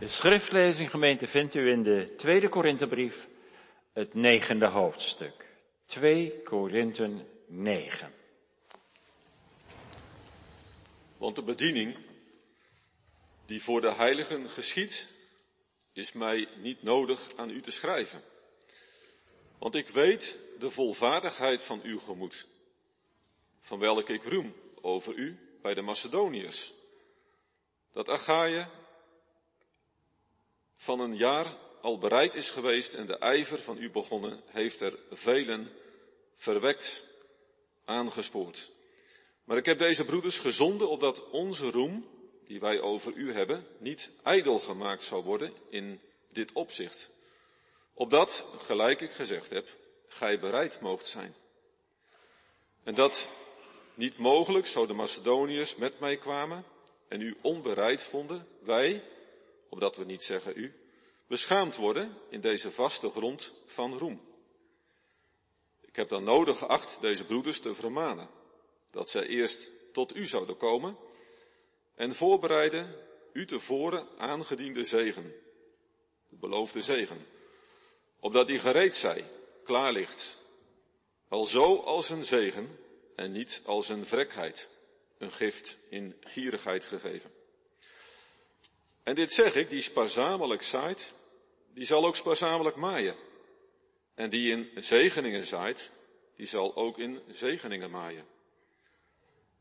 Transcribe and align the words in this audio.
De 0.00 0.08
schriftlezing, 0.08 0.90
gemeente, 0.90 1.26
vindt 1.26 1.54
u 1.54 1.70
in 1.70 1.82
de 1.82 2.14
tweede 2.16 2.48
Korinthebrief, 2.48 3.28
het 3.92 4.14
negende 4.14 4.66
hoofdstuk. 4.66 5.48
2 5.86 6.42
Korinthe 6.42 7.24
9. 7.46 8.14
Want 11.16 11.34
de 11.34 11.42
bediening 11.42 11.96
die 13.46 13.62
voor 13.62 13.80
de 13.80 13.92
heiligen 13.92 14.48
geschiet, 14.48 15.08
is 15.92 16.12
mij 16.12 16.48
niet 16.56 16.82
nodig 16.82 17.36
aan 17.36 17.50
u 17.50 17.60
te 17.60 17.70
schrijven. 17.70 18.22
Want 19.58 19.74
ik 19.74 19.88
weet 19.88 20.38
de 20.58 20.70
volvaardigheid 20.70 21.62
van 21.62 21.80
uw 21.82 21.98
gemoed, 21.98 22.48
van 23.60 23.78
welke 23.78 24.12
ik 24.12 24.24
roem 24.24 24.54
over 24.80 25.14
u 25.14 25.38
bij 25.62 25.74
de 25.74 25.82
Macedoniërs. 25.82 26.72
Dat 27.92 28.08
Achaïe 28.08 28.66
van 30.80 31.00
een 31.00 31.16
jaar 31.16 31.46
al 31.80 31.98
bereid 31.98 32.34
is 32.34 32.50
geweest 32.50 32.94
en 32.94 33.06
de 33.06 33.18
ijver 33.18 33.58
van 33.58 33.78
u 33.78 33.90
begonnen, 33.90 34.40
heeft 34.46 34.80
er 34.80 34.98
velen 35.10 35.68
verwekt, 36.36 37.08
aangespoord. 37.84 38.72
Maar 39.44 39.56
ik 39.56 39.64
heb 39.64 39.78
deze 39.78 40.04
broeders 40.04 40.38
gezonden 40.38 40.88
opdat 40.88 41.30
onze 41.30 41.70
roem, 41.70 42.08
die 42.46 42.60
wij 42.60 42.80
over 42.80 43.12
u 43.12 43.32
hebben, 43.32 43.66
niet 43.78 44.10
ijdel 44.22 44.58
gemaakt 44.58 45.02
zou 45.02 45.24
worden 45.24 45.52
in 45.68 46.00
dit 46.28 46.52
opzicht. 46.52 47.10
Opdat, 47.94 48.44
gelijk 48.58 49.00
ik 49.00 49.10
gezegd 49.10 49.50
heb, 49.50 49.68
gij 50.08 50.38
bereid 50.38 50.80
moogt 50.80 51.06
zijn. 51.06 51.34
En 52.82 52.94
dat 52.94 53.28
niet 53.94 54.18
mogelijk, 54.18 54.66
zo 54.66 54.86
de 54.86 54.92
Macedoniërs 54.92 55.76
met 55.76 55.98
mij 55.98 56.16
kwamen 56.16 56.64
en 57.08 57.20
u 57.20 57.36
onbereid 57.40 58.02
vonden, 58.02 58.46
wij, 58.60 59.02
opdat 59.70 59.96
we 59.96 60.04
niet 60.04 60.22
zeggen 60.22 60.52
u, 60.56 60.74
beschaamd 61.26 61.76
worden 61.76 62.16
in 62.28 62.40
deze 62.40 62.70
vaste 62.70 63.10
grond 63.10 63.54
van 63.66 63.98
roem. 63.98 64.20
Ik 65.80 65.96
heb 65.96 66.08
dan 66.08 66.24
nodig 66.24 66.58
geacht 66.58 67.00
deze 67.00 67.24
broeders 67.24 67.60
te 67.60 67.74
vermanen, 67.74 68.28
dat 68.90 69.10
zij 69.10 69.26
eerst 69.26 69.70
tot 69.92 70.16
u 70.16 70.26
zouden 70.26 70.56
komen 70.56 70.96
en 71.94 72.14
voorbereiden 72.14 72.96
u 73.32 73.46
tevoren 73.46 74.08
aangediende 74.18 74.84
zegen, 74.84 75.34
de 76.28 76.36
beloofde 76.36 76.82
zegen, 76.82 77.26
opdat 78.20 78.46
die 78.46 78.58
gereed 78.58 78.96
zij, 78.96 79.24
klaar 79.64 79.92
ligt, 79.92 80.38
al 81.28 81.44
zo 81.44 81.76
als 81.76 82.10
een 82.10 82.24
zegen 82.24 82.78
en 83.14 83.32
niet 83.32 83.62
als 83.64 83.88
een 83.88 84.06
vrekheid, 84.06 84.68
een 85.18 85.32
gift 85.32 85.78
in 85.88 86.16
gierigheid 86.20 86.84
gegeven. 86.84 87.39
En 89.02 89.14
dit 89.14 89.32
zeg 89.32 89.54
ik, 89.54 89.70
die 89.70 89.80
spaarzamelijk 89.80 90.62
zaait, 90.62 91.14
die 91.74 91.84
zal 91.84 92.06
ook 92.06 92.16
spaarzamelijk 92.16 92.76
maaien. 92.76 93.16
En 94.14 94.30
die 94.30 94.50
in 94.50 94.82
zegeningen 94.82 95.44
zaait, 95.44 95.92
die 96.36 96.46
zal 96.46 96.76
ook 96.76 96.98
in 96.98 97.22
zegeningen 97.28 97.90
maaien. 97.90 98.26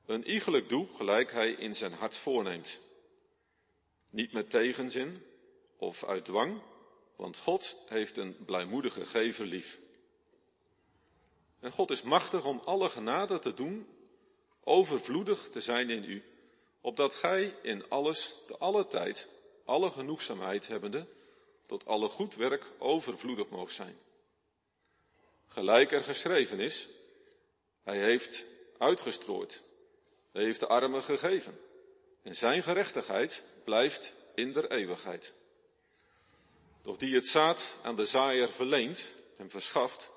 Een 0.05 0.29
iegelijk 0.29 0.69
doe 0.69 0.87
gelijk 0.95 1.31
hij 1.31 1.51
in 1.51 1.75
zijn 1.75 1.93
hart 1.93 2.17
voorneemt. 2.17 2.81
Niet 4.09 4.31
met 4.31 4.49
tegenzin 4.49 5.23
of 5.77 6.03
uit 6.03 6.25
dwang, 6.25 6.61
want 7.15 7.37
God 7.37 7.77
heeft 7.87 8.17
een 8.17 8.35
blijmoedige 8.45 9.05
gever 9.05 9.45
lief. 9.45 9.79
En 11.59 11.71
God 11.71 11.89
is 11.89 12.01
machtig 12.01 12.45
om 12.45 12.61
alle 12.65 12.89
genade 12.89 13.39
te 13.39 13.53
doen, 13.53 13.87
overvloedig 14.63 15.49
te 15.49 15.61
zijn 15.61 15.89
in 15.89 16.03
u, 16.03 16.23
opdat 16.81 17.13
gij 17.13 17.55
in 17.61 17.89
alles, 17.89 18.37
te 18.47 18.57
alle 18.57 18.87
tijd, 18.87 19.27
alle 19.65 19.91
genoegzaamheid 19.91 20.67
hebbende, 20.67 21.07
tot 21.65 21.85
alle 21.85 22.09
goed 22.09 22.35
werk 22.35 22.71
overvloedig 22.77 23.49
moogt 23.49 23.73
zijn. 23.73 23.97
Gelijk 25.45 25.91
er 25.91 26.03
geschreven 26.03 26.59
is, 26.59 26.89
hij 27.83 27.97
heeft 27.97 28.45
uitgestrooid, 28.77 29.63
hij 30.31 30.43
heeft 30.43 30.59
de 30.59 30.67
armen 30.67 31.03
gegeven, 31.03 31.59
en 32.21 32.35
zijn 32.35 32.63
gerechtigheid 32.63 33.43
blijft 33.63 34.15
in 34.35 34.53
der 34.53 34.71
eeuwigheid. 34.71 35.33
Doch 36.81 36.97
die 36.97 37.15
het 37.15 37.27
zaad 37.27 37.77
aan 37.83 37.95
de 37.95 38.05
zaaier 38.05 38.49
verleent 38.49 39.15
en 39.37 39.49
verschaft, 39.49 40.11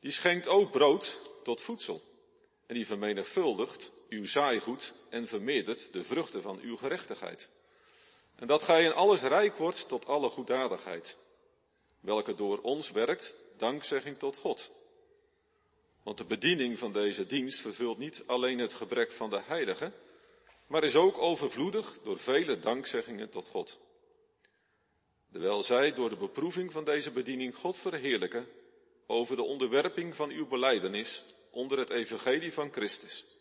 die 0.00 0.10
schenkt 0.10 0.46
ook 0.46 0.70
brood 0.70 1.22
tot 1.42 1.62
voedsel. 1.62 2.02
En 2.66 2.74
die 2.74 2.86
vermenigvuldigt 2.86 3.92
uw 4.08 4.26
zaaigoed 4.26 4.94
en 5.08 5.28
vermeerdert 5.28 5.92
de 5.92 6.04
vruchten 6.04 6.42
van 6.42 6.60
uw 6.60 6.76
gerechtigheid. 6.76 7.50
En 8.34 8.46
dat 8.46 8.62
gij 8.62 8.84
in 8.84 8.92
alles 8.92 9.20
rijk 9.20 9.56
wordt 9.56 9.88
tot 9.88 10.06
alle 10.06 10.28
goeddadigheid, 10.28 11.18
welke 12.00 12.34
door 12.34 12.60
ons 12.60 12.90
werkt, 12.90 13.36
dankzegging 13.56 14.18
tot 14.18 14.36
God. 14.36 14.72
Want 16.02 16.18
de 16.18 16.24
bediening 16.24 16.78
van 16.78 16.92
deze 16.92 17.26
dienst 17.26 17.60
vervult 17.60 17.98
niet 17.98 18.22
alleen 18.26 18.58
het 18.58 18.72
gebrek 18.72 19.12
van 19.12 19.30
de 19.30 19.40
heiligen, 19.42 19.94
maar 20.66 20.84
is 20.84 20.96
ook 20.96 21.18
overvloedig 21.18 21.98
door 22.02 22.18
vele 22.18 22.58
dankzeggingen 22.58 23.30
tot 23.30 23.48
God. 23.48 23.78
Terwijl 25.32 25.62
zij 25.62 25.92
door 25.92 26.10
de 26.10 26.16
beproeving 26.16 26.72
van 26.72 26.84
deze 26.84 27.10
bediening 27.10 27.56
God 27.56 27.76
verheerlijken 27.76 28.48
over 29.06 29.36
de 29.36 29.42
onderwerping 29.42 30.16
van 30.16 30.30
uw 30.30 30.46
beleidenis 30.46 31.24
onder 31.50 31.78
het 31.78 31.90
evangelie 31.90 32.52
van 32.52 32.72
Christus 32.72 33.37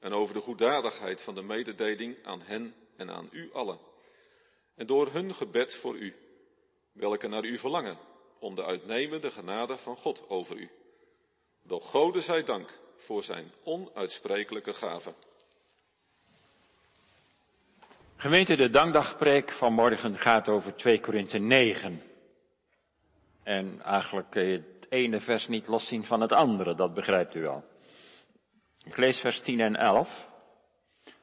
en 0.00 0.12
over 0.12 0.34
de 0.34 0.40
goeddadigheid 0.40 1.22
van 1.22 1.34
de 1.34 1.42
mededeling 1.42 2.16
aan 2.24 2.42
hen 2.42 2.74
en 2.96 3.10
aan 3.10 3.28
u 3.32 3.50
allen. 3.52 3.78
En 4.74 4.86
door 4.86 5.12
hun 5.12 5.34
gebed 5.34 5.74
voor 5.74 5.96
u, 5.96 6.14
welke 6.92 7.28
naar 7.28 7.44
u 7.44 7.58
verlangen, 7.58 7.98
om 8.38 8.54
de 8.54 8.64
uitnemende 8.64 9.30
genade 9.30 9.76
van 9.76 9.96
God 9.96 10.28
over 10.28 10.56
u. 10.56 10.70
Doch 11.62 11.90
Gode 11.90 12.20
zij 12.20 12.44
dank 12.44 12.78
voor 12.96 13.22
zijn 13.22 13.52
onuitsprekelijke 13.62 14.74
gave. 14.74 15.12
Gemeente, 18.16 18.56
de 18.56 18.70
dankdagpreek 18.70 19.50
van 19.50 19.72
morgen 19.72 20.18
gaat 20.18 20.48
over 20.48 20.76
2 20.76 21.00
Korinthe 21.00 21.38
9. 21.38 22.02
En 23.42 23.80
eigenlijk 23.82 24.30
kun 24.30 24.42
je 24.42 24.52
het 24.52 24.86
ene 24.88 25.20
vers 25.20 25.48
niet 25.48 25.66
loszien 25.66 26.04
van 26.04 26.20
het 26.20 26.32
andere, 26.32 26.74
dat 26.74 26.94
begrijpt 26.94 27.34
u 27.34 27.40
wel. 27.40 27.64
Ik 28.90 28.96
lees 28.96 29.20
vers 29.20 29.40
10 29.40 29.60
en 29.60 29.76
11, 29.76 30.28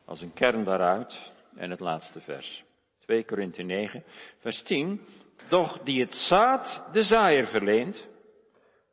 als 0.05 0.21
een 0.21 0.33
kern 0.33 0.63
daaruit, 0.63 1.33
en 1.55 1.69
het 1.69 1.79
laatste 1.79 2.21
vers. 2.21 2.63
2 2.99 3.25
Korinthe 3.25 3.61
9, 3.61 4.03
vers 4.39 4.61
10. 4.61 5.07
Doch 5.47 5.79
die 5.79 6.01
het 6.01 6.17
zaad 6.17 6.85
de 6.91 7.03
zaaier 7.03 7.47
verleent, 7.47 8.07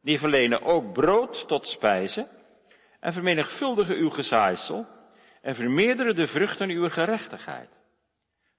die 0.01 0.19
verlenen 0.19 0.63
ook 0.63 0.93
brood 0.93 1.49
tot 1.49 1.67
spijze, 1.67 2.29
en 3.01 3.13
vermenigvuldigen 3.13 3.97
uw 3.97 4.11
gezaaisel, 4.11 4.87
en 5.41 5.55
vermeerderen 5.55 6.15
de 6.15 6.29
vruchten 6.29 6.71
uw 6.71 6.89
gerechtigheid. 6.89 7.71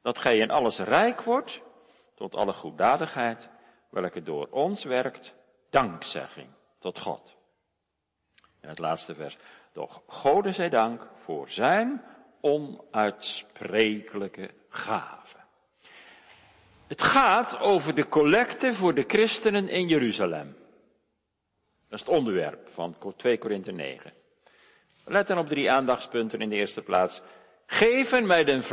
Dat 0.02 0.18
gij 0.18 0.38
in 0.38 0.52
alles 0.52 0.80
rijk 0.80 1.22
wordt, 1.22 1.62
tot 2.14 2.36
alle 2.36 2.54
goeddadigheid, 2.54 3.50
welke 3.90 4.24
door 4.24 4.48
ons 4.52 4.84
werkt, 4.84 5.36
dankzegging 5.70 6.50
tot 6.80 7.00
God. 7.00 7.36
En 8.60 8.70
het 8.70 8.80
laatste 8.80 9.16
vers. 9.16 9.38
Doch 9.76 10.02
Gode 10.08 10.52
zij 10.52 10.70
dank 10.70 11.08
voor 11.24 11.50
zijn 11.50 12.04
onuitsprekelijke 12.42 14.50
gave. 14.70 15.38
Het 16.88 17.02
gaat 17.02 17.60
over 17.60 17.96
de 17.96 18.08
collecte 18.08 18.74
voor 18.74 18.94
de 18.94 19.04
christenen 19.08 19.70
in 19.70 19.88
Jeruzalem. 19.88 20.56
Dat 21.90 22.00
is 22.00 22.06
het 22.06 22.16
onderwerp 22.16 22.70
van 22.74 22.96
2 23.16 23.38
Korinthe 23.38 23.72
9. 23.72 24.14
Let 25.06 25.28
dan 25.28 25.38
op 25.38 25.48
drie 25.48 25.72
aandachtspunten 25.72 26.40
in 26.40 26.50
de 26.50 26.56
eerste 26.56 26.82
plaats. 26.82 27.22
Geven 27.66 28.26
met 28.26 28.48
een 28.48 28.64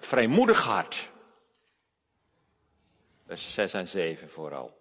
vrijmoedig 0.00 0.62
hart. 0.62 1.10
Vers 3.26 3.54
6 3.54 3.72
en 3.72 3.88
7 3.88 4.30
vooral. 4.30 4.76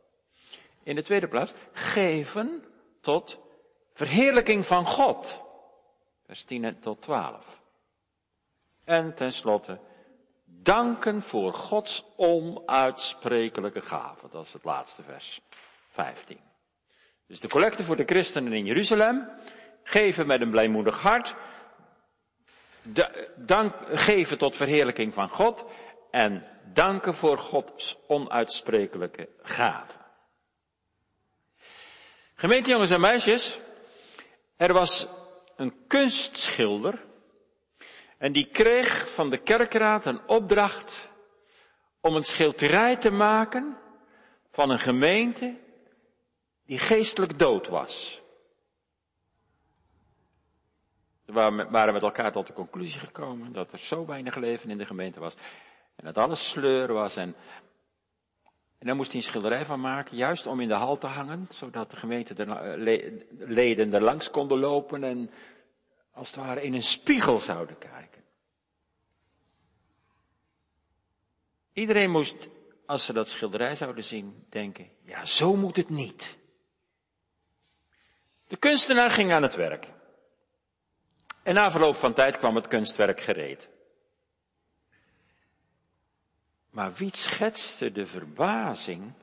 In 0.83 0.95
de 0.95 1.01
tweede 1.01 1.27
plaats, 1.27 1.53
geven 1.71 2.63
tot 3.01 3.45
verheerlijking 3.97 4.65
van 4.65 4.85
God. 4.85 5.41
Vers 6.25 6.43
10 6.43 6.79
tot 6.79 7.01
12. 7.01 7.61
En 8.83 9.15
tenslotte, 9.15 9.79
danken 10.45 11.21
voor 11.21 11.53
Gods 11.53 12.05
onuitsprekelijke 12.15 13.81
gave. 13.81 14.27
Dat 14.31 14.45
is 14.45 14.53
het 14.53 14.63
laatste 14.63 15.03
vers, 15.03 15.41
15. 15.91 16.39
Dus 17.27 17.39
de 17.39 17.47
collecte 17.47 17.83
voor 17.83 17.95
de 17.95 18.05
christenen 18.05 18.53
in 18.53 18.65
Jeruzalem, 18.65 19.29
geven 19.83 20.27
met 20.27 20.41
een 20.41 20.49
blijmoedig 20.49 21.01
hart, 21.01 21.35
dank, 23.35 23.73
geven 23.89 24.37
tot 24.37 24.55
verheerlijking 24.55 25.13
van 25.13 25.29
God 25.29 25.65
en 26.11 26.43
danken 26.73 27.13
voor 27.13 27.37
Gods 27.37 27.97
onuitsprekelijke 28.07 29.29
gave. 29.41 29.97
Gemeente 32.35 32.69
jongens 32.69 32.89
en 32.89 33.01
meisjes, 33.01 33.59
er 34.57 34.73
was 34.73 35.07
een 35.55 35.87
kunstschilder 35.87 37.05
en 38.17 38.31
die 38.31 38.45
kreeg 38.45 39.13
van 39.13 39.29
de 39.29 39.37
kerkraad 39.37 40.05
een 40.05 40.27
opdracht 40.27 41.11
om 42.01 42.15
een 42.15 42.23
schilderij 42.23 42.95
te 42.95 43.11
maken 43.11 43.77
van 44.51 44.69
een 44.69 44.79
gemeente 44.79 45.55
die 46.65 46.77
geestelijk 46.77 47.39
dood 47.39 47.67
was. 47.67 48.21
Ze 51.25 51.31
waren 51.69 51.93
met 51.93 52.03
elkaar 52.03 52.31
tot 52.31 52.47
de 52.47 52.53
conclusie 52.53 52.99
gekomen 52.99 53.51
dat 53.51 53.71
er 53.71 53.79
zo 53.79 54.05
weinig 54.05 54.35
leven 54.35 54.69
in 54.69 54.77
de 54.77 54.85
gemeente 54.85 55.19
was. 55.19 55.35
En 55.95 56.05
dat 56.05 56.17
alles 56.17 56.49
sleur 56.49 56.93
was. 56.93 57.15
En, 57.15 57.35
en 58.77 58.85
daar 58.85 58.95
moest 58.95 59.11
hij 59.11 59.19
een 59.19 59.27
schilderij 59.27 59.65
van 59.65 59.79
maken, 59.79 60.17
juist 60.17 60.47
om 60.47 60.59
in 60.59 60.67
de 60.67 60.73
hal 60.73 60.97
te 60.97 61.07
hangen, 61.07 61.47
zodat 61.51 61.89
de 61.91 61.95
gemeenteleden 61.95 63.93
er 63.93 64.01
langs 64.01 64.29
konden 64.29 64.59
lopen 64.59 65.03
en 65.03 65.31
als 66.11 66.27
het 66.27 66.35
ware 66.35 66.61
in 66.61 66.73
een 66.73 66.83
spiegel 66.83 67.39
zouden 67.39 67.77
kijken. 67.77 68.23
Iedereen 71.73 72.11
moest, 72.11 72.49
als 72.85 73.05
ze 73.05 73.13
dat 73.13 73.29
schilderij 73.29 73.75
zouden 73.75 74.03
zien, 74.03 74.45
denken, 74.49 74.89
ja, 75.01 75.25
zo 75.25 75.55
moet 75.55 75.75
het 75.75 75.89
niet. 75.89 76.35
De 78.47 78.57
kunstenaar 78.57 79.11
ging 79.11 79.31
aan 79.31 79.43
het 79.43 79.55
werk. 79.55 79.87
En 81.43 81.53
na 81.53 81.71
verloop 81.71 81.95
van 81.95 82.13
tijd 82.13 82.37
kwam 82.37 82.55
het 82.55 82.67
kunstwerk 82.67 83.19
gereed. 83.19 83.69
Maar 86.77 86.93
wie 86.93 87.15
schetste 87.15 87.91
de 87.91 88.05
verbazing 88.05 89.13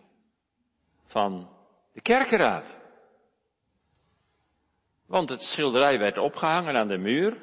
van 1.07 1.51
de 1.93 2.01
kerkenraad? 2.01 2.65
Want 5.07 5.29
het 5.29 5.43
schilderij 5.43 5.99
werd 5.99 6.19
opgehangen 6.19 6.77
aan 6.77 6.89
de 6.89 6.99
muur. 6.99 7.37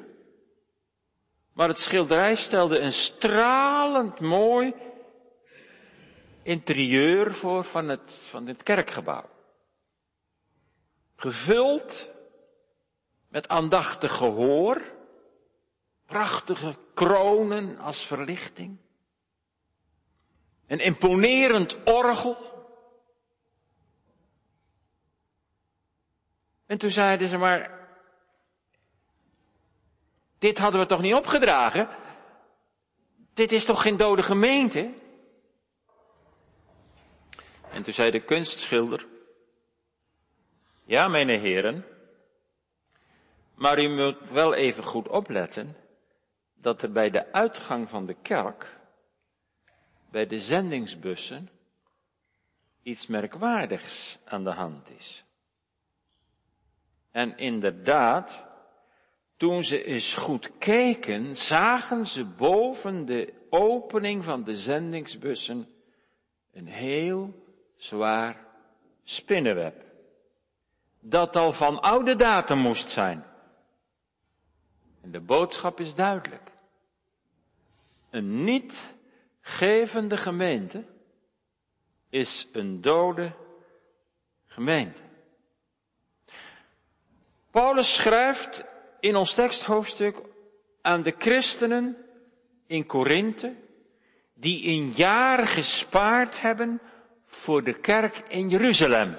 Maar 1.52 1.68
het 1.68 1.78
schilderij 1.78 2.34
stelde 2.34 2.78
een 2.78 2.92
stralend 2.92 4.20
mooi 4.20 4.74
interieur 6.42 7.34
voor 7.34 7.64
van 7.64 7.88
het, 7.88 8.14
van 8.14 8.46
het 8.46 8.62
kerkgebouw. 8.62 9.28
Gevuld 11.16 12.10
met 13.28 13.48
aandachtig 13.48 14.12
gehoor, 14.12 14.82
prachtige 16.06 16.76
kronen 16.94 17.78
als 17.78 18.06
verlichting, 18.06 18.81
een 20.72 20.78
imponerend 20.78 21.78
orgel. 21.84 22.36
En 26.66 26.78
toen 26.78 26.90
zeiden 26.90 27.28
ze 27.28 27.38
maar, 27.38 27.88
dit 30.38 30.58
hadden 30.58 30.80
we 30.80 30.86
toch 30.86 31.00
niet 31.00 31.14
opgedragen? 31.14 31.88
Dit 33.34 33.52
is 33.52 33.64
toch 33.64 33.82
geen 33.82 33.96
dode 33.96 34.22
gemeente? 34.22 34.92
En 37.70 37.82
toen 37.82 37.92
zei 37.92 38.10
de 38.10 38.20
kunstschilder, 38.20 39.06
ja, 40.84 41.08
mijn 41.08 41.28
heren, 41.28 41.84
maar 43.54 43.82
u 43.82 43.88
moet 43.88 44.30
wel 44.30 44.54
even 44.54 44.84
goed 44.84 45.08
opletten 45.08 45.76
dat 46.54 46.82
er 46.82 46.92
bij 46.92 47.10
de 47.10 47.32
uitgang 47.32 47.88
van 47.88 48.06
de 48.06 48.16
kerk, 48.22 48.80
bij 50.12 50.26
de 50.26 50.40
zendingsbussen, 50.40 51.50
iets 52.82 53.06
merkwaardigs 53.06 54.18
aan 54.24 54.44
de 54.44 54.50
hand 54.50 54.90
is. 54.90 55.24
En 57.10 57.36
inderdaad, 57.36 58.44
toen 59.36 59.64
ze 59.64 59.84
eens 59.84 60.14
goed 60.14 60.58
keken, 60.58 61.36
zagen 61.36 62.06
ze 62.06 62.24
boven 62.24 63.04
de 63.04 63.32
opening 63.50 64.24
van 64.24 64.44
de 64.44 64.56
zendingsbussen 64.56 65.68
een 66.52 66.66
heel 66.66 67.46
zwaar 67.76 68.46
spinnenweb. 69.04 69.84
Dat 71.00 71.36
al 71.36 71.52
van 71.52 71.80
oude 71.80 72.16
datum 72.16 72.58
moest 72.58 72.90
zijn. 72.90 73.24
En 75.00 75.10
de 75.10 75.20
boodschap 75.20 75.80
is 75.80 75.94
duidelijk. 75.94 76.50
Een 78.10 78.44
niet 78.44 78.94
gevende 79.42 80.16
gemeente 80.16 80.84
is 82.08 82.48
een 82.52 82.80
dode 82.80 83.32
gemeente. 84.46 85.02
Paulus 87.50 87.94
schrijft 87.94 88.64
in 89.00 89.16
ons 89.16 89.34
teksthoofdstuk 89.34 90.22
aan 90.80 91.02
de 91.02 91.14
christenen 91.18 91.96
in 92.66 92.86
Korinthe, 92.86 93.54
die 94.34 94.68
een 94.68 94.92
jaar 94.94 95.46
gespaard 95.46 96.40
hebben 96.40 96.80
voor 97.26 97.64
de 97.64 97.80
kerk 97.80 98.18
in 98.28 98.48
Jeruzalem. 98.48 99.16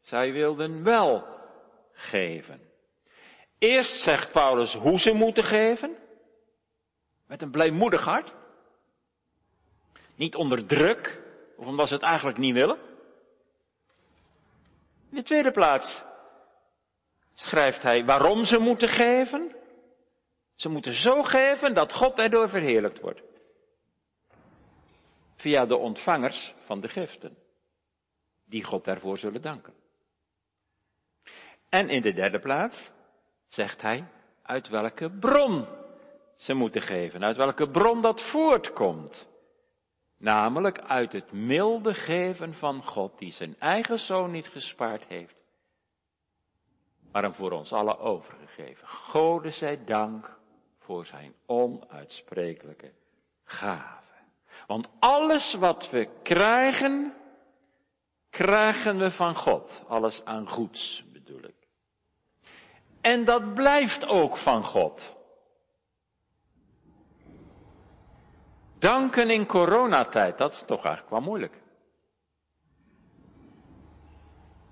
Zij 0.00 0.32
wilden 0.32 0.82
wel 0.82 1.26
geven. 1.92 2.60
Eerst 3.58 3.98
zegt 3.98 4.32
Paulus 4.32 4.74
hoe 4.74 4.98
ze 4.98 5.12
moeten 5.12 5.44
geven. 5.44 5.96
Met 7.26 7.42
een 7.42 7.50
blijmoedig 7.50 8.04
hart. 8.04 8.34
Niet 10.14 10.34
onder 10.34 10.66
druk, 10.66 11.22
of 11.56 11.66
omdat 11.66 11.88
ze 11.88 11.94
het 11.94 12.02
eigenlijk 12.02 12.38
niet 12.38 12.54
willen. 12.54 12.78
In 15.10 15.16
de 15.16 15.22
tweede 15.22 15.50
plaats 15.50 16.02
schrijft 17.34 17.82
hij 17.82 18.04
waarom 18.04 18.44
ze 18.44 18.58
moeten 18.58 18.88
geven. 18.88 19.54
Ze 20.54 20.68
moeten 20.68 20.94
zo 20.94 21.22
geven 21.22 21.74
dat 21.74 21.92
God 21.92 22.18
erdoor 22.18 22.48
verheerlijkt 22.48 23.00
wordt. 23.00 23.22
Via 25.36 25.66
de 25.66 25.76
ontvangers 25.76 26.54
van 26.64 26.80
de 26.80 26.88
giften. 26.88 27.36
Die 28.44 28.64
God 28.64 28.84
daarvoor 28.84 29.18
zullen 29.18 29.42
danken. 29.42 29.74
En 31.68 31.88
in 31.88 32.02
de 32.02 32.12
derde 32.12 32.38
plaats 32.38 32.90
zegt 33.48 33.82
hij, 33.82 34.04
uit 34.42 34.68
welke 34.68 35.10
bron 35.10 35.66
ze 36.36 36.54
moeten 36.54 36.82
geven, 36.82 37.24
uit 37.24 37.36
welke 37.36 37.68
bron 37.70 38.00
dat 38.00 38.20
voortkomt. 38.20 39.26
Namelijk 40.22 40.80
uit 40.80 41.12
het 41.12 41.32
milde 41.32 41.94
geven 41.94 42.54
van 42.54 42.84
God, 42.84 43.18
die 43.18 43.32
zijn 43.32 43.56
eigen 43.58 43.98
zoon 43.98 44.30
niet 44.30 44.48
gespaard 44.48 45.04
heeft, 45.04 45.36
maar 47.12 47.22
hem 47.22 47.34
voor 47.34 47.50
ons 47.50 47.72
allen 47.72 47.98
overgegeven. 47.98 48.88
Gode 48.88 49.50
zij 49.50 49.84
dank 49.84 50.38
voor 50.78 51.06
zijn 51.06 51.34
onuitsprekelijke 51.46 52.92
gave. 53.44 54.12
Want 54.66 54.88
alles 54.98 55.54
wat 55.54 55.90
we 55.90 56.08
krijgen, 56.22 57.14
krijgen 58.30 58.98
we 58.98 59.10
van 59.10 59.34
God. 59.34 59.82
Alles 59.88 60.24
aan 60.24 60.48
goeds 60.48 61.04
bedoel 61.12 61.42
ik. 61.42 61.68
En 63.00 63.24
dat 63.24 63.54
blijft 63.54 64.06
ook 64.06 64.36
van 64.36 64.64
God. 64.64 65.16
Danken 68.82 69.30
in 69.30 69.46
coronatijd, 69.46 70.38
dat 70.38 70.52
is 70.52 70.64
toch 70.66 70.84
eigenlijk 70.84 71.10
wel 71.10 71.20
moeilijk. 71.20 71.60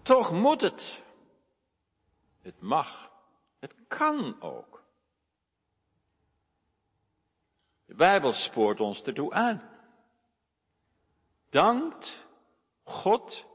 Toch 0.02 0.32
moet 0.32 0.60
het. 0.60 1.02
Het 2.42 2.60
mag. 2.60 3.10
Het 3.58 3.74
kan 3.88 4.36
ook. 4.40 4.82
De 7.86 7.94
Bijbel 7.94 8.32
spoort 8.32 8.80
ons 8.80 9.02
ertoe 9.02 9.32
aan. 9.32 9.62
Dankt 11.48 12.26
God 12.82 13.46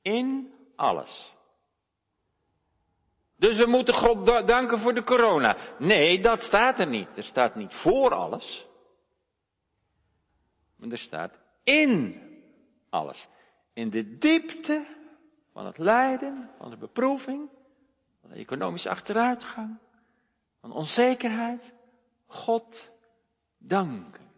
in 0.00 0.54
alles. 0.76 1.34
Dus 3.36 3.56
we 3.56 3.66
moeten 3.66 3.94
God 3.94 4.26
danken 4.46 4.78
voor 4.78 4.94
de 4.94 5.04
corona. 5.04 5.56
Nee, 5.78 6.20
dat 6.20 6.42
staat 6.42 6.78
er 6.78 6.88
niet. 6.88 7.16
Er 7.16 7.24
staat 7.24 7.54
niet 7.54 7.74
voor 7.74 8.14
alles. 8.14 8.70
Er 10.90 10.98
staat 10.98 11.38
in 11.64 12.20
alles. 12.88 13.28
In 13.72 13.90
de 13.90 14.18
diepte 14.18 14.86
van 15.52 15.66
het 15.66 15.78
lijden, 15.78 16.50
van 16.58 16.70
de 16.70 16.76
beproeving, 16.76 17.48
van 18.20 18.30
de 18.30 18.36
economische 18.36 18.90
achteruitgang, 18.90 19.78
van 20.60 20.72
onzekerheid. 20.72 21.72
God 22.26 22.90
danken. 23.58 24.30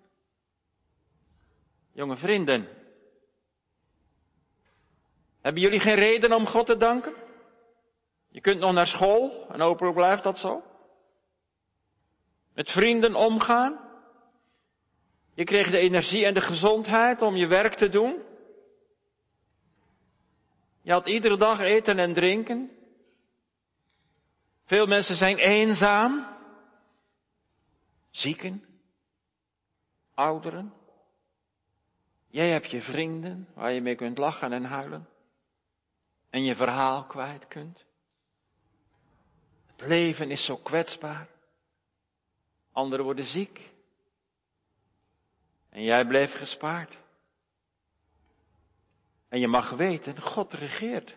Jonge 1.92 2.16
vrienden, 2.16 2.68
hebben 5.40 5.62
jullie 5.62 5.80
geen 5.80 5.94
reden 5.94 6.32
om 6.32 6.46
God 6.46 6.66
te 6.66 6.76
danken? 6.76 7.14
Je 8.28 8.40
kunt 8.40 8.60
nog 8.60 8.72
naar 8.72 8.86
school 8.86 9.46
en 9.50 9.60
hopelijk 9.60 9.94
blijft 9.94 10.22
dat 10.22 10.38
zo. 10.38 10.62
Met 12.52 12.70
vrienden 12.70 13.14
omgaan. 13.14 13.83
Je 15.34 15.44
kreeg 15.44 15.70
de 15.70 15.78
energie 15.78 16.24
en 16.24 16.34
de 16.34 16.40
gezondheid 16.40 17.22
om 17.22 17.36
je 17.36 17.46
werk 17.46 17.74
te 17.74 17.88
doen. 17.88 18.22
Je 20.80 20.92
had 20.92 21.08
iedere 21.08 21.36
dag 21.36 21.60
eten 21.60 21.98
en 21.98 22.12
drinken. 22.12 22.70
Veel 24.64 24.86
mensen 24.86 25.16
zijn 25.16 25.36
eenzaam. 25.36 26.26
Zieken. 28.10 28.64
Ouderen. 30.14 30.72
Jij 32.26 32.48
hebt 32.48 32.70
je 32.70 32.82
vrienden 32.82 33.48
waar 33.54 33.72
je 33.72 33.80
mee 33.80 33.94
kunt 33.94 34.18
lachen 34.18 34.52
en 34.52 34.64
huilen. 34.64 35.08
En 36.30 36.44
je 36.44 36.56
verhaal 36.56 37.04
kwijt 37.04 37.48
kunt. 37.48 37.84
Het 39.76 39.86
leven 39.86 40.30
is 40.30 40.44
zo 40.44 40.56
kwetsbaar. 40.56 41.28
Anderen 42.72 43.04
worden 43.04 43.24
ziek. 43.24 43.73
En 45.74 45.82
jij 45.82 46.06
bleef 46.06 46.34
gespaard. 46.34 46.98
En 49.28 49.40
je 49.40 49.48
mag 49.48 49.70
weten, 49.70 50.20
God 50.20 50.52
regeert. 50.52 51.16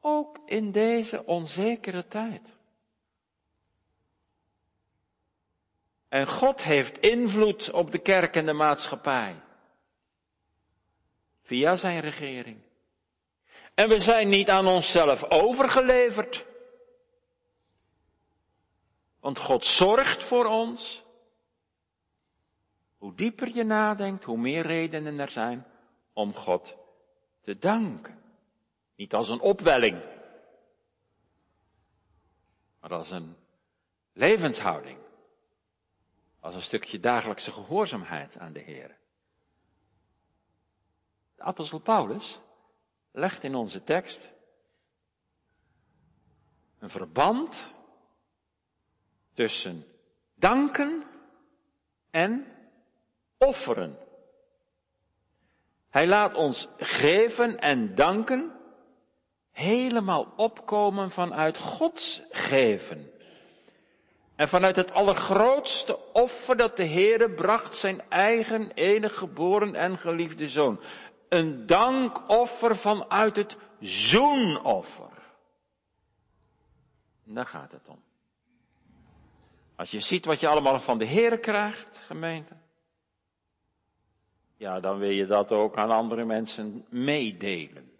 Ook 0.00 0.38
in 0.46 0.72
deze 0.72 1.24
onzekere 1.24 2.08
tijd. 2.08 2.48
En 6.08 6.28
God 6.28 6.62
heeft 6.62 6.98
invloed 6.98 7.70
op 7.70 7.90
de 7.90 7.98
kerk 7.98 8.36
en 8.36 8.46
de 8.46 8.52
maatschappij. 8.52 9.42
Via 11.42 11.76
zijn 11.76 12.00
regering. 12.00 12.62
En 13.74 13.88
we 13.88 13.98
zijn 13.98 14.28
niet 14.28 14.50
aan 14.50 14.66
onszelf 14.66 15.30
overgeleverd. 15.30 16.46
Want 19.20 19.38
God 19.38 19.64
zorgt 19.64 20.22
voor 20.22 20.44
ons. 20.46 21.04
Hoe 22.96 23.14
dieper 23.14 23.48
je 23.48 23.64
nadenkt, 23.64 24.24
hoe 24.24 24.38
meer 24.38 24.66
redenen 24.66 25.18
er 25.18 25.28
zijn 25.30 25.66
om 26.12 26.34
God 26.34 26.76
te 27.40 27.58
danken. 27.58 28.22
Niet 28.94 29.14
als 29.14 29.28
een 29.28 29.40
opwelling, 29.40 30.02
maar 32.80 32.92
als 32.92 33.10
een 33.10 33.36
levenshouding. 34.12 34.98
Als 36.40 36.54
een 36.54 36.62
stukje 36.62 37.00
dagelijkse 37.00 37.52
gehoorzaamheid 37.52 38.38
aan 38.38 38.52
de 38.52 38.60
Heer. 38.60 38.96
De 41.34 41.42
apostel 41.42 41.78
Paulus 41.78 42.40
legt 43.10 43.42
in 43.42 43.54
onze 43.54 43.84
tekst 43.84 44.32
een 46.78 46.90
verband 46.90 47.74
tussen 49.34 49.84
danken 50.34 51.02
en 52.10 52.55
offeren. 53.38 53.98
Hij 55.90 56.06
laat 56.06 56.34
ons 56.34 56.68
geven 56.76 57.58
en 57.58 57.94
danken 57.94 58.52
helemaal 59.52 60.32
opkomen 60.36 61.10
vanuit 61.10 61.58
Gods 61.58 62.22
geven. 62.30 63.10
En 64.34 64.48
vanuit 64.48 64.76
het 64.76 64.92
allergrootste 64.92 66.12
offer 66.12 66.56
dat 66.56 66.76
de 66.76 66.86
Heere 66.86 67.30
bracht 67.30 67.76
zijn 67.76 68.02
eigen 68.08 68.70
enige 68.70 69.14
geboren 69.14 69.74
en 69.74 69.98
geliefde 69.98 70.48
zoon. 70.48 70.80
Een 71.28 71.66
dankoffer 71.66 72.76
vanuit 72.76 73.36
het 73.36 73.56
zoenoffer. 73.80 75.12
daar 77.24 77.46
gaat 77.46 77.72
het 77.72 77.88
om. 77.88 78.02
Als 79.76 79.90
je 79.90 80.00
ziet 80.00 80.24
wat 80.24 80.40
je 80.40 80.48
allemaal 80.48 80.80
van 80.80 80.98
de 80.98 81.06
Heere 81.06 81.38
krijgt, 81.38 81.98
gemeente. 81.98 82.54
Ja, 84.56 84.80
dan 84.80 84.98
wil 84.98 85.10
je 85.10 85.26
dat 85.26 85.52
ook 85.52 85.76
aan 85.76 85.90
andere 85.90 86.24
mensen 86.24 86.86
meedelen. 86.88 87.90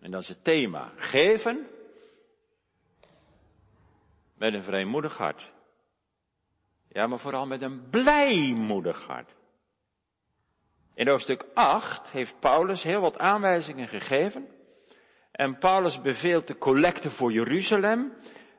En 0.00 0.10
dat 0.10 0.22
is 0.22 0.28
het 0.28 0.44
thema. 0.44 0.92
Geven 0.96 1.66
met 4.34 4.54
een 4.54 4.62
vrijmoedig 4.62 5.16
hart. 5.16 5.52
Ja, 6.88 7.06
maar 7.06 7.18
vooral 7.18 7.46
met 7.46 7.62
een 7.62 7.88
blijmoedig 7.90 9.06
hart. 9.06 9.34
In 10.94 11.08
hoofdstuk 11.08 11.44
8 11.54 12.10
heeft 12.10 12.40
Paulus 12.40 12.82
heel 12.82 13.00
wat 13.00 13.18
aanwijzingen 13.18 13.88
gegeven. 13.88 14.48
En 15.30 15.58
Paulus 15.58 16.00
beveelt 16.00 16.46
de 16.46 16.58
collecte 16.58 17.10
voor 17.10 17.32
Jeruzalem 17.32 18.12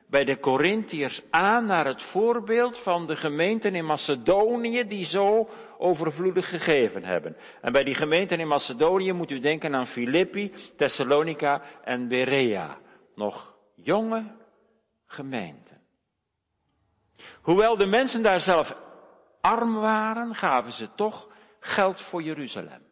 bij 0.06 0.24
de 0.24 0.40
Corinthiërs 0.40 1.22
aan 1.30 1.66
naar 1.66 1.86
het 1.86 2.02
voorbeeld 2.02 2.78
van 2.78 3.06
de 3.06 3.16
gemeenten 3.16 3.74
in 3.74 3.84
Macedonië 3.84 4.86
die 4.86 5.04
zo 5.04 5.48
overvloedig 5.78 6.48
gegeven 6.48 7.04
hebben. 7.04 7.36
En 7.60 7.72
bij 7.72 7.84
die 7.84 7.94
gemeenten 7.94 8.40
in 8.40 8.48
Macedonië 8.48 9.12
moet 9.12 9.30
u 9.30 9.38
denken 9.38 9.74
aan 9.74 9.86
Filippi, 9.86 10.52
Thessalonica 10.76 11.62
en 11.84 12.08
Berea. 12.08 12.78
Nog 13.14 13.54
jonge 13.74 14.34
gemeenten. 15.06 15.80
Hoewel 17.40 17.76
de 17.76 17.86
mensen 17.86 18.22
daar 18.22 18.40
zelf 18.40 18.76
arm 19.40 19.74
waren, 19.74 20.34
gaven 20.34 20.72
ze 20.72 20.94
toch 20.94 21.28
geld 21.60 22.00
voor 22.00 22.22
Jeruzalem. 22.22 22.84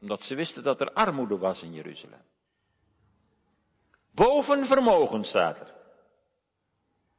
Omdat 0.00 0.22
ze 0.22 0.34
wisten 0.34 0.62
dat 0.62 0.80
er 0.80 0.92
armoede 0.92 1.38
was 1.38 1.62
in 1.62 1.72
Jeruzalem. 1.72 2.22
Boven 4.14 4.66
vermogen 4.66 5.24
staat 5.24 5.60
er. 5.60 5.74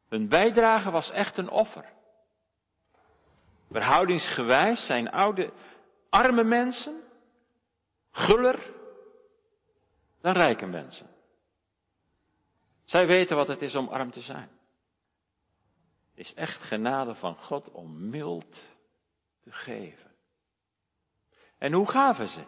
Hun 0.08 0.28
bijdrage 0.28 0.92
was 0.92 1.12
echt 1.12 1.38
een 1.38 1.50
offer. 1.50 1.94
Verhoudingsgewijs 3.72 4.86
zijn 4.86 5.12
oude, 5.12 5.52
arme 6.10 6.44
mensen 6.44 7.04
guller 8.12 8.74
dan 10.22 10.34
rijke 10.34 10.66
mensen. 10.66 11.10
Zij 12.84 13.08
weten 13.08 13.36
wat 13.36 13.48
het 13.48 13.62
is 13.62 13.76
om 13.76 13.88
arm 13.88 14.12
te 14.12 14.22
zijn. 14.22 14.50
Het 16.10 16.26
is 16.26 16.34
echt 16.34 16.62
genade 16.62 17.16
van 17.16 17.38
God 17.38 17.72
om 17.72 18.10
mild 18.10 18.64
te 19.40 19.52
geven. 19.52 20.12
En 21.58 21.74
hoe 21.74 21.90
gaven 21.90 22.28
ze? 22.28 22.44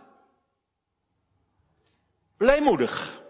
Blijmoedig. 2.37 3.25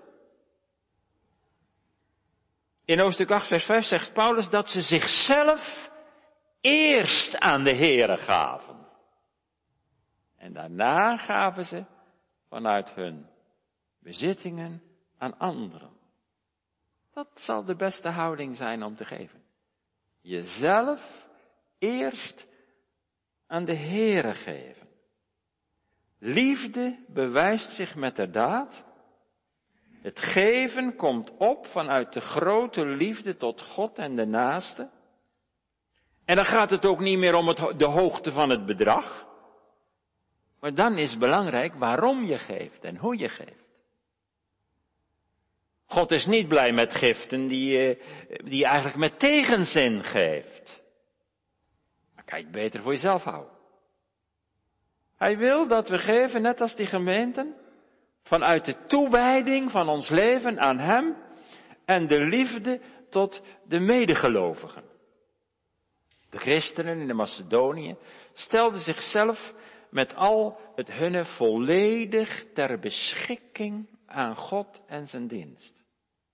In 2.88 3.00
hoofdstuk 3.00 3.32
8, 3.32 3.48
vers 3.48 3.66
5 3.66 3.86
zegt 3.86 4.14
Paulus 4.14 4.50
dat 4.50 4.70
ze 4.70 4.82
zichzelf 4.82 5.92
eerst 6.62 7.40
aan 7.40 7.64
de 7.64 7.74
Here 7.74 8.18
gaven. 8.18 8.88
En 10.36 10.54
daarna 10.54 11.18
gaven 11.18 11.66
ze 11.66 11.84
vanuit 12.50 12.92
hun 12.92 13.28
bezittingen 14.00 14.84
aan 15.18 15.38
anderen. 15.38 15.90
Dat 17.14 17.28
zal 17.34 17.64
de 17.64 17.76
beste 17.76 18.10
houding 18.10 18.56
zijn 18.56 18.84
om 18.84 18.96
te 18.96 19.06
geven. 19.06 19.44
Jezelf 20.22 21.28
eerst 21.78 22.48
aan 23.48 23.66
de 23.66 23.76
Here 23.76 24.34
geven. 24.34 24.88
Liefde 26.18 27.04
bewijst 27.08 27.72
zich 27.72 27.96
met 27.96 28.16
de 28.16 28.30
daad. 28.30 28.86
Het 30.08 30.20
geven 30.20 30.96
komt 30.96 31.34
op 31.38 31.66
vanuit 31.66 32.14
de 32.14 32.22
grote 32.22 32.86
liefde 32.86 33.38
tot 33.38 33.62
God 33.62 33.98
en 33.98 34.16
de 34.16 34.26
naaste. 34.26 34.90
En 36.26 36.36
dan 36.36 36.46
gaat 36.46 36.70
het 36.70 36.86
ook 36.86 37.00
niet 37.00 37.18
meer 37.18 37.36
om 37.36 37.48
het, 37.48 37.80
de 37.80 37.86
hoogte 37.86 38.32
van 38.32 38.50
het 38.50 38.66
bedrag. 38.66 39.28
Maar 40.60 40.74
dan 40.74 40.98
is 40.98 41.18
belangrijk 41.18 41.74
waarom 41.74 42.24
je 42.24 42.38
geeft 42.38 42.84
en 42.84 42.98
hoe 42.98 43.18
je 43.18 43.30
geeft. 43.30 43.66
God 45.86 46.12
is 46.12 46.26
niet 46.26 46.48
blij 46.48 46.72
met 46.72 46.94
giften 46.94 47.48
die, 47.48 47.98
die 48.44 48.58
je 48.58 48.66
eigenlijk 48.66 48.98
met 48.98 49.20
tegenzin 49.20 50.04
geeft. 50.04 50.82
Maar 52.16 52.24
het 52.26 52.52
beter 52.52 52.82
voor 52.82 52.92
jezelf 52.92 53.24
houden. 53.24 53.54
Hij 55.16 55.38
wil 55.38 55.68
dat 55.68 55.90
we 55.90 55.98
geven, 55.98 56.42
net 56.42 56.62
als 56.62 56.76
die 56.76 56.88
gemeenten, 56.88 57.56
vanuit 58.28 58.66
de 58.66 58.86
toewijding 58.86 59.72
van 59.72 59.90
ons 59.90 60.10
leven 60.10 60.60
aan 60.60 60.80
Hem 60.80 61.16
en 61.86 62.08
de 62.08 62.20
liefde 62.20 62.80
tot 63.10 63.42
de 63.64 63.80
medegelovigen. 63.80 64.84
De 66.30 66.38
christenen 66.38 67.00
in 67.00 67.08
de 67.08 67.14
Macedonië 67.14 67.96
stelden 68.34 68.80
zichzelf 68.80 69.54
met 69.90 70.16
al 70.16 70.60
het 70.76 70.92
hunne 70.92 71.26
volledig 71.26 72.46
ter 72.54 72.80
beschikking 72.80 73.88
aan 74.06 74.36
God 74.36 74.82
en 74.86 75.08
zijn 75.08 75.28
dienst. 75.28 75.84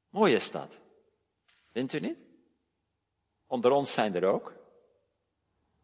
Mooi 0.09 0.33
is 0.33 0.51
dat. 0.51 0.79
Vindt 1.71 1.93
u 1.93 1.99
niet? 1.99 2.17
Onder 3.47 3.71
ons 3.71 3.93
zijn 3.93 4.15
er 4.15 4.25
ook. 4.25 4.53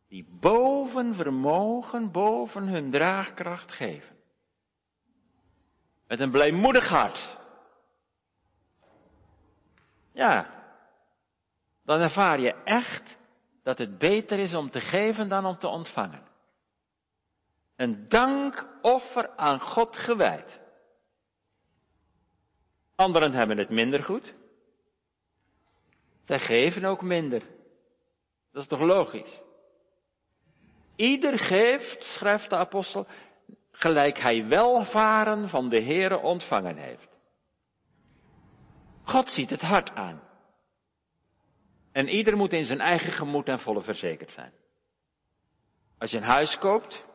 Die 0.07 0.27
boven 0.29 1.15
vermogen, 1.15 2.11
boven 2.11 2.67
hun 2.67 2.89
draagkracht 2.89 3.71
geven. 3.71 4.18
Met 6.09 6.19
een 6.19 6.31
blijmoedig 6.31 6.87
hart. 6.87 7.37
Ja, 10.11 10.49
dan 11.81 11.99
ervaar 11.99 12.39
je 12.39 12.55
echt 12.63 13.17
dat 13.63 13.77
het 13.77 13.97
beter 13.97 14.39
is 14.39 14.53
om 14.53 14.69
te 14.69 14.79
geven 14.79 15.29
dan 15.29 15.45
om 15.45 15.57
te 15.57 15.67
ontvangen. 15.67 16.27
Een 17.75 18.07
dankoffer 18.07 19.29
aan 19.35 19.59
God 19.59 19.97
gewijd. 19.97 20.59
Anderen 22.95 23.33
hebben 23.33 23.57
het 23.57 23.69
minder 23.69 24.03
goed. 24.03 24.33
Zij 26.23 26.39
geven 26.39 26.85
ook 26.85 27.01
minder. 27.01 27.41
Dat 28.51 28.61
is 28.61 28.67
toch 28.67 28.79
logisch? 28.79 29.41
Ieder 30.95 31.39
geeft, 31.39 32.03
schrijft 32.03 32.49
de 32.49 32.55
apostel, 32.55 33.07
gelijk 33.71 34.17
hij 34.17 34.47
welvaren 34.47 35.49
van 35.49 35.69
de 35.69 35.81
Heere 35.81 36.17
ontvangen 36.19 36.77
heeft. 36.77 37.07
God 39.03 39.29
ziet 39.29 39.49
het 39.49 39.61
hart 39.61 39.95
aan. 39.95 40.21
En 41.91 42.07
ieder 42.07 42.37
moet 42.37 42.53
in 42.53 42.65
zijn 42.65 42.81
eigen 42.81 43.11
gemoed 43.11 43.47
en 43.47 43.59
volle 43.59 43.81
verzekerd 43.81 44.31
zijn. 44.31 44.51
Als 45.97 46.11
je 46.11 46.17
een 46.17 46.23
huis 46.23 46.57
koopt, 46.57 47.05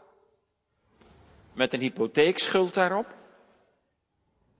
met 1.52 1.72
een 1.72 1.80
hypotheekschuld 1.80 2.74
daarop, 2.74 3.14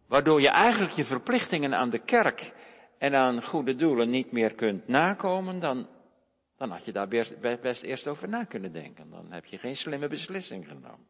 waardoor 0.06 0.40
je 0.40 0.48
eigenlijk 0.48 0.94
je 0.94 1.04
verplichtingen 1.04 1.74
aan 1.74 1.90
de 1.90 1.98
kerk 1.98 2.52
en 2.98 3.14
aan 3.14 3.42
goede 3.42 3.74
doelen 3.76 4.10
niet 4.10 4.32
meer 4.32 4.54
kunt 4.54 4.88
nakomen, 4.88 5.60
dan, 5.60 5.88
dan 6.56 6.70
had 6.70 6.84
je 6.84 6.92
daar 6.92 7.08
best, 7.08 7.40
best 7.40 7.82
eerst 7.82 8.06
over 8.06 8.28
na 8.28 8.44
kunnen 8.44 8.72
denken. 8.72 9.10
Dan 9.10 9.32
heb 9.32 9.44
je 9.44 9.58
geen 9.58 9.76
slimme 9.76 10.08
beslissing 10.08 10.66
genomen. 10.66 11.08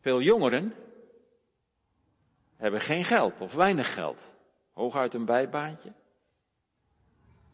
Veel 0.00 0.20
jongeren 0.20 0.74
hebben 2.56 2.80
geen 2.80 3.04
geld 3.04 3.40
of 3.40 3.54
weinig 3.54 3.94
geld. 3.94 4.20
Hooguit 4.72 5.14
een 5.14 5.24
bijbaantje. 5.24 5.92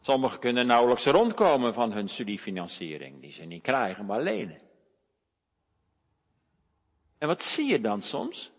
Sommigen 0.01 0.39
kunnen 0.39 0.67
nauwelijks 0.67 1.05
rondkomen 1.05 1.73
van 1.73 1.91
hun 1.91 2.09
studiefinanciering, 2.09 3.21
die 3.21 3.31
ze 3.31 3.43
niet 3.43 3.61
krijgen, 3.61 4.05
maar 4.05 4.21
lenen. 4.21 4.59
En 7.17 7.27
wat 7.27 7.43
zie 7.43 7.65
je 7.65 7.81
dan 7.81 8.01
soms? 8.01 8.51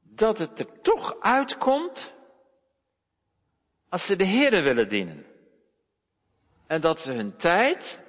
Dat 0.00 0.38
het 0.38 0.58
er 0.58 0.80
toch 0.80 1.20
uitkomt 1.20 2.12
als 3.88 4.06
ze 4.06 4.16
de 4.16 4.24
Heeren 4.24 4.62
willen 4.62 4.88
dienen. 4.88 5.26
En 6.66 6.80
dat 6.80 7.00
ze 7.00 7.12
hun 7.12 7.36
tijd 7.36 8.00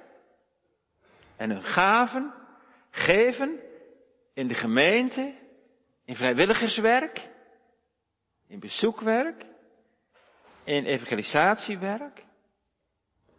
en 1.36 1.50
hun 1.50 1.64
gaven 1.64 2.39
geven 2.90 3.60
in 4.32 4.48
de 4.48 4.54
gemeente, 4.54 5.34
in 6.04 6.16
vrijwilligerswerk, 6.16 7.30
in 8.46 8.60
bezoekwerk, 8.60 9.44
in 10.64 10.84
evangelisatiewerk. 10.84 12.24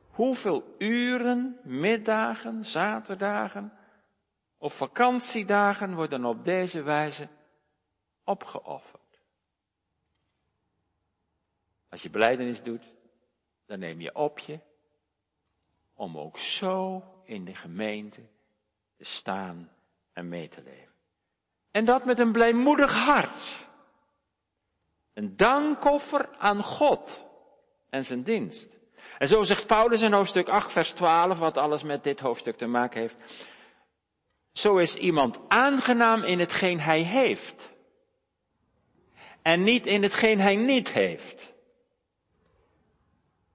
Hoeveel 0.09 0.75
uren, 0.77 1.59
middagen, 1.63 2.65
zaterdagen 2.65 3.73
of 4.57 4.75
vakantiedagen 4.75 5.95
worden 5.95 6.25
op 6.25 6.45
deze 6.45 6.81
wijze 6.81 7.27
opgeofferd. 8.23 9.01
Als 11.89 12.03
je 12.03 12.09
beleidenis 12.09 12.63
doet, 12.63 12.93
dan 13.65 13.79
neem 13.79 14.01
je 14.01 14.15
op 14.15 14.39
je 14.39 14.59
om 15.93 16.17
ook 16.17 16.37
zo 16.37 17.03
in 17.23 17.45
de 17.45 17.55
gemeente 17.55 18.21
staan 19.01 19.71
en 20.13 20.29
mee 20.29 20.47
te 20.47 20.61
leven. 20.63 20.93
En 21.71 21.85
dat 21.85 22.05
met 22.05 22.19
een 22.19 22.31
blijmoedig 22.31 22.93
hart. 22.93 23.67
Een 25.13 25.35
dankoffer 25.35 26.29
aan 26.37 26.63
God 26.63 27.25
en 27.89 28.05
zijn 28.05 28.23
dienst. 28.23 28.79
En 29.17 29.27
zo 29.27 29.43
zegt 29.43 29.67
Paulus 29.67 30.01
in 30.01 30.13
hoofdstuk 30.13 30.49
8, 30.49 30.71
vers 30.71 30.91
12, 30.91 31.39
wat 31.39 31.57
alles 31.57 31.83
met 31.83 32.03
dit 32.03 32.19
hoofdstuk 32.19 32.57
te 32.57 32.67
maken 32.67 32.99
heeft. 32.99 33.15
Zo 34.51 34.77
is 34.77 34.95
iemand 34.95 35.39
aangenaam 35.47 36.23
in 36.23 36.39
hetgeen 36.39 36.79
hij 36.79 37.01
heeft. 37.01 37.69
En 39.41 39.63
niet 39.63 39.85
in 39.85 40.03
hetgeen 40.03 40.39
hij 40.39 40.55
niet 40.55 40.89
heeft. 40.89 41.53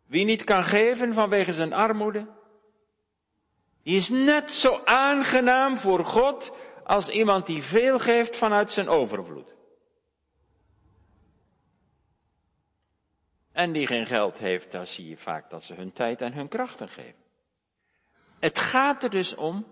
Wie 0.07 0.25
niet 0.25 0.45
kan 0.45 0.65
geven 0.65 1.15
vanwege 1.15 1.53
zijn 1.53 1.73
armoede, 1.73 2.27
die 3.87 3.97
is 3.97 4.09
net 4.09 4.53
zo 4.53 4.81
aangenaam 4.85 5.79
voor 5.79 6.05
God 6.05 6.53
als 6.85 7.09
iemand 7.09 7.47
die 7.47 7.63
veel 7.63 7.99
geeft 7.99 8.37
vanuit 8.37 8.73
zijn 8.73 8.89
overvloed. 8.89 9.55
En 13.53 13.73
die 13.73 13.87
geen 13.87 14.07
geld 14.07 14.39
heeft, 14.39 14.73
daar 14.73 14.87
zie 14.87 15.09
je 15.09 15.17
vaak 15.17 15.51
dat 15.51 15.65
ze 15.65 15.75
hun 15.75 15.93
tijd 15.93 16.21
en 16.21 16.33
hun 16.33 16.49
krachten 16.49 16.89
geven. 16.89 17.23
Het 18.39 18.59
gaat 18.59 19.03
er 19.03 19.11
dus 19.11 19.35
om 19.35 19.67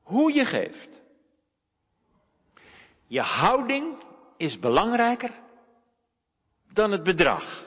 hoe 0.00 0.32
je 0.32 0.44
geeft. 0.44 1.02
Je 3.06 3.20
houding 3.20 3.96
is 4.36 4.58
belangrijker 4.58 5.30
dan 6.70 6.90
het 6.90 7.02
bedrag. 7.02 7.64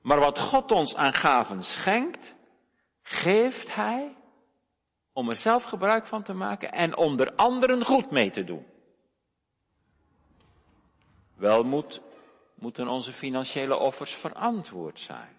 Maar 0.00 0.20
wat 0.20 0.38
God 0.38 0.72
ons 0.72 0.94
aan 0.94 1.14
gaven 1.14 1.64
schenkt, 1.64 2.35
geeft 3.08 3.74
Hij 3.74 4.16
om 5.12 5.28
er 5.28 5.36
zelf 5.36 5.64
gebruik 5.64 6.06
van 6.06 6.22
te 6.22 6.32
maken 6.32 6.72
en 6.72 6.96
om 6.96 7.20
er 7.20 7.34
anderen 7.34 7.84
goed 7.84 8.10
mee 8.10 8.30
te 8.30 8.44
doen. 8.44 8.66
Wel 11.34 11.64
moet, 11.64 12.02
moeten 12.54 12.88
onze 12.88 13.12
financiële 13.12 13.76
offers 13.76 14.14
verantwoord 14.14 15.00
zijn. 15.00 15.36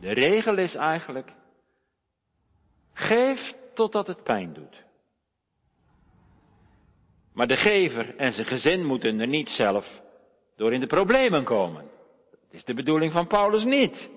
De 0.00 0.12
regel 0.12 0.56
is 0.58 0.74
eigenlijk, 0.74 1.32
geef 2.92 3.56
totdat 3.74 4.06
het 4.06 4.22
pijn 4.22 4.52
doet. 4.52 4.84
Maar 7.32 7.46
de 7.46 7.56
gever 7.56 8.16
en 8.16 8.32
zijn 8.32 8.46
gezin 8.46 8.84
moeten 8.84 9.20
er 9.20 9.26
niet 9.26 9.50
zelf 9.50 10.02
door 10.56 10.72
in 10.72 10.80
de 10.80 10.86
problemen 10.86 11.44
komen. 11.44 11.90
Dat 12.30 12.50
is 12.50 12.64
de 12.64 12.74
bedoeling 12.74 13.12
van 13.12 13.26
Paulus 13.26 13.64
niet. 13.64 14.14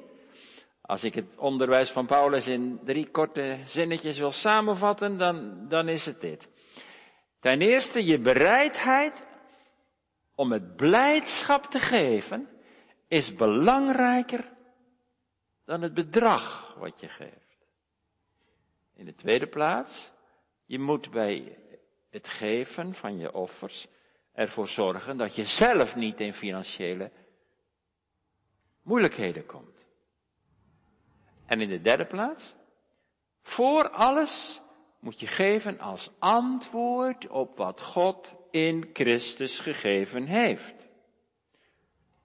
Als 0.90 1.04
ik 1.04 1.16
het 1.16 1.36
onderwijs 1.36 1.92
van 1.92 2.06
Paulus 2.06 2.48
in 2.48 2.80
drie 2.84 3.10
korte 3.10 3.58
zinnetjes 3.66 4.18
wil 4.18 4.32
samenvatten, 4.32 5.18
dan, 5.18 5.68
dan 5.68 5.88
is 5.88 6.06
het 6.06 6.22
dit. 6.22 6.50
Ten 7.40 7.62
eerste 7.62 8.06
je 8.06 8.20
bereidheid 8.20 9.26
om 10.36 10.52
het 10.52 10.76
blijdschap 10.76 11.66
te 11.66 11.80
geven 11.80 12.50
is 13.08 13.36
belangrijker 13.36 14.52
dan 15.66 15.82
het 15.82 15.94
bedrag 15.94 16.76
wat 16.78 17.00
je 17.00 17.08
geeft. 17.08 17.58
In 18.96 19.06
de 19.06 19.16
tweede 19.16 19.48
plaats, 19.48 20.12
je 20.66 20.80
moet 20.80 21.12
bij 21.12 21.58
het 22.10 22.28
geven 22.28 22.94
van 22.94 23.18
je 23.18 23.34
offers 23.34 23.88
ervoor 24.34 24.68
zorgen 24.68 25.18
dat 25.18 25.36
je 25.36 25.46
zelf 25.46 25.96
niet 25.96 26.20
in 26.20 26.34
financiële 26.34 27.12
moeilijkheden 28.82 29.46
komt. 29.46 29.79
En 31.50 31.62
in 31.62 31.70
de 31.70 31.82
derde 31.82 32.06
plaats, 32.06 32.56
voor 33.42 33.90
alles 33.90 34.62
moet 35.00 35.20
je 35.20 35.28
geven 35.28 35.80
als 35.80 36.12
antwoord 36.20 37.28
op 37.28 37.58
wat 37.58 37.82
God 37.82 38.36
in 38.52 38.90
Christus 38.94 39.60
gegeven 39.60 40.26
heeft. 40.26 40.88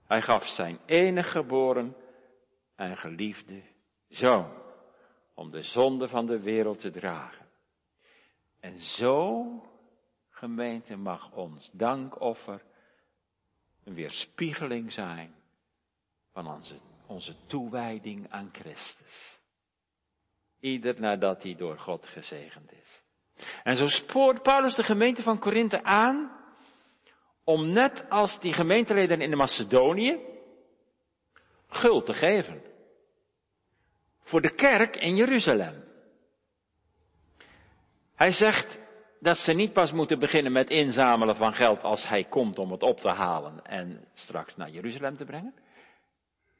Hij 0.03 0.21
gaf 0.21 0.47
zijn 0.47 0.79
enige 0.85 1.29
geboren 1.29 1.95
en 2.75 2.97
geliefde 2.97 3.61
zoon 4.07 4.51
om 5.33 5.51
de 5.51 5.63
zonde 5.63 6.07
van 6.07 6.25
de 6.25 6.39
wereld 6.39 6.79
te 6.79 6.91
dragen. 6.91 7.45
En 8.59 8.81
zo, 8.81 9.45
gemeente, 10.29 10.97
mag 10.97 11.31
ons 11.31 11.69
dankoffer 11.73 12.63
een 13.83 13.93
weerspiegeling 13.93 14.91
zijn 14.91 15.35
van 16.31 16.47
onze 16.47 16.79
onze 17.07 17.35
toewijding 17.45 18.25
aan 18.29 18.49
Christus. 18.51 19.39
Ieder 20.59 20.99
nadat 20.99 21.43
hij 21.43 21.55
door 21.55 21.79
God 21.79 22.07
gezegend 22.07 22.71
is. 22.71 23.03
En 23.63 23.75
zo 23.75 23.87
spoort 23.87 24.43
Paulus 24.43 24.75
de 24.75 24.83
gemeente 24.83 25.21
van 25.21 25.39
Korinthe 25.39 25.83
aan 25.83 26.31
om 27.43 27.71
net 27.71 28.09
als 28.09 28.39
die 28.39 28.53
gemeenteleden 28.53 29.21
in 29.21 29.29
de 29.29 29.35
Macedonië 29.35 30.19
guld 31.67 32.05
te 32.05 32.13
geven. 32.13 32.61
Voor 34.21 34.41
de 34.41 34.53
kerk 34.53 34.95
in 34.95 35.15
Jeruzalem. 35.15 35.83
Hij 38.15 38.31
zegt 38.31 38.79
dat 39.19 39.37
ze 39.37 39.53
niet 39.53 39.73
pas 39.73 39.91
moeten 39.91 40.19
beginnen 40.19 40.51
met 40.51 40.69
inzamelen 40.69 41.35
van 41.35 41.53
geld 41.53 41.83
als 41.83 42.07
hij 42.07 42.23
komt 42.23 42.59
om 42.59 42.71
het 42.71 42.83
op 42.83 42.99
te 42.99 43.09
halen 43.09 43.65
en 43.65 44.07
straks 44.13 44.55
naar 44.55 44.69
Jeruzalem 44.69 45.15
te 45.15 45.25
brengen. 45.25 45.53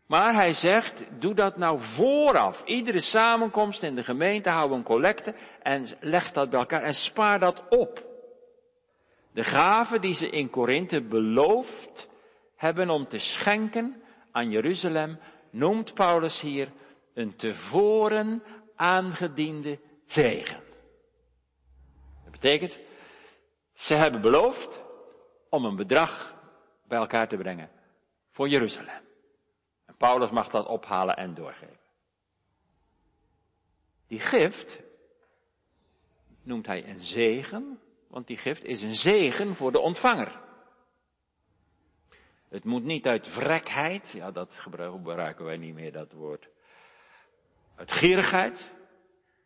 Maar 0.06 0.34
hij 0.34 0.54
zegt, 0.54 1.04
doe 1.20 1.34
dat 1.34 1.58
nou 1.58 1.80
vooraf. 1.80 2.64
Iedere 2.66 3.00
samenkomst 3.00 3.84
in 3.84 3.96
de 3.96 4.04
gemeente, 4.04 4.50
hou 4.50 4.72
een 4.72 4.84
collecte 4.84 5.34
en 5.62 5.88
leg 6.00 6.32
dat 6.32 6.50
bij 6.50 6.60
elkaar 6.60 6.84
en 6.84 6.96
spaar 6.96 7.40
dat 7.40 7.64
op. 7.70 8.06
De 9.32 9.44
gaven 9.44 10.02
die 10.02 10.16
ze 10.16 10.30
in 10.30 10.50
Korinthe 10.50 11.02
beloofd 11.02 12.08
hebben 12.56 12.90
om 12.90 13.08
te 13.08 13.18
schenken 13.18 14.02
aan 14.32 14.50
Jeruzalem, 14.50 15.20
noemt 15.50 15.94
Paulus 15.94 16.42
hier 16.42 16.72
een 17.14 17.36
tevoren 17.36 18.44
aangediende 18.76 19.80
zegen. 20.06 20.64
Dat 22.24 22.32
betekent, 22.32 22.80
ze 23.74 23.94
hebben 23.94 24.22
beloofd 24.22 24.84
om 25.50 25.66
een 25.66 25.76
bedrag 25.76 26.36
bij 26.88 26.98
elkaar 26.98 27.28
te 27.28 27.38
brengen 27.38 27.70
voor 28.32 28.48
Jeruzalem. 28.48 29.05
Paulus 30.06 30.30
mag 30.30 30.50
dat 30.50 30.68
ophalen 30.68 31.16
en 31.16 31.34
doorgeven. 31.34 31.80
Die 34.08 34.20
gift 34.20 34.82
noemt 36.44 36.66
hij 36.66 36.88
een 36.88 37.04
zegen, 37.04 37.80
want 38.08 38.28
die 38.28 38.38
gift 38.38 38.64
is 38.64 38.82
een 38.82 38.96
zegen 38.96 39.56
voor 39.56 39.72
de 39.72 39.80
ontvanger. 39.80 40.40
Het 42.50 42.64
moet 42.64 42.84
niet 42.84 43.08
uit 43.08 43.28
vrekheid, 43.28 44.12
ja 44.12 44.32
dat 44.32 44.54
gebruiken 44.54 45.46
wij 45.46 45.58
niet 45.58 45.74
meer 45.74 45.92
dat 45.92 46.12
woord. 46.12 46.50
Uit 47.76 47.92
gierigheid, 47.92 48.74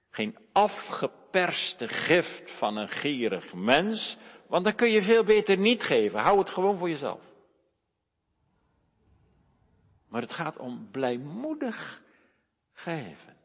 geen 0.10 0.38
afgeperste 0.52 1.88
gift 1.88 2.52
van 2.52 2.78
een 2.78 2.90
gierig 2.90 3.54
mens, 3.54 4.18
want 4.48 4.64
dan 4.64 4.76
kun 4.76 4.90
je 4.90 5.02
veel 5.02 5.24
beter 5.24 5.58
niet 5.58 5.84
geven. 5.84 6.20
Hou 6.20 6.40
het 6.40 6.50
gewoon 6.50 6.78
voor 6.78 6.90
jezelf. 6.90 7.29
Maar 10.10 10.22
het 10.22 10.34
gaat 10.34 10.58
om 10.58 10.88
blijmoedig 10.92 12.02
geven. 12.74 13.38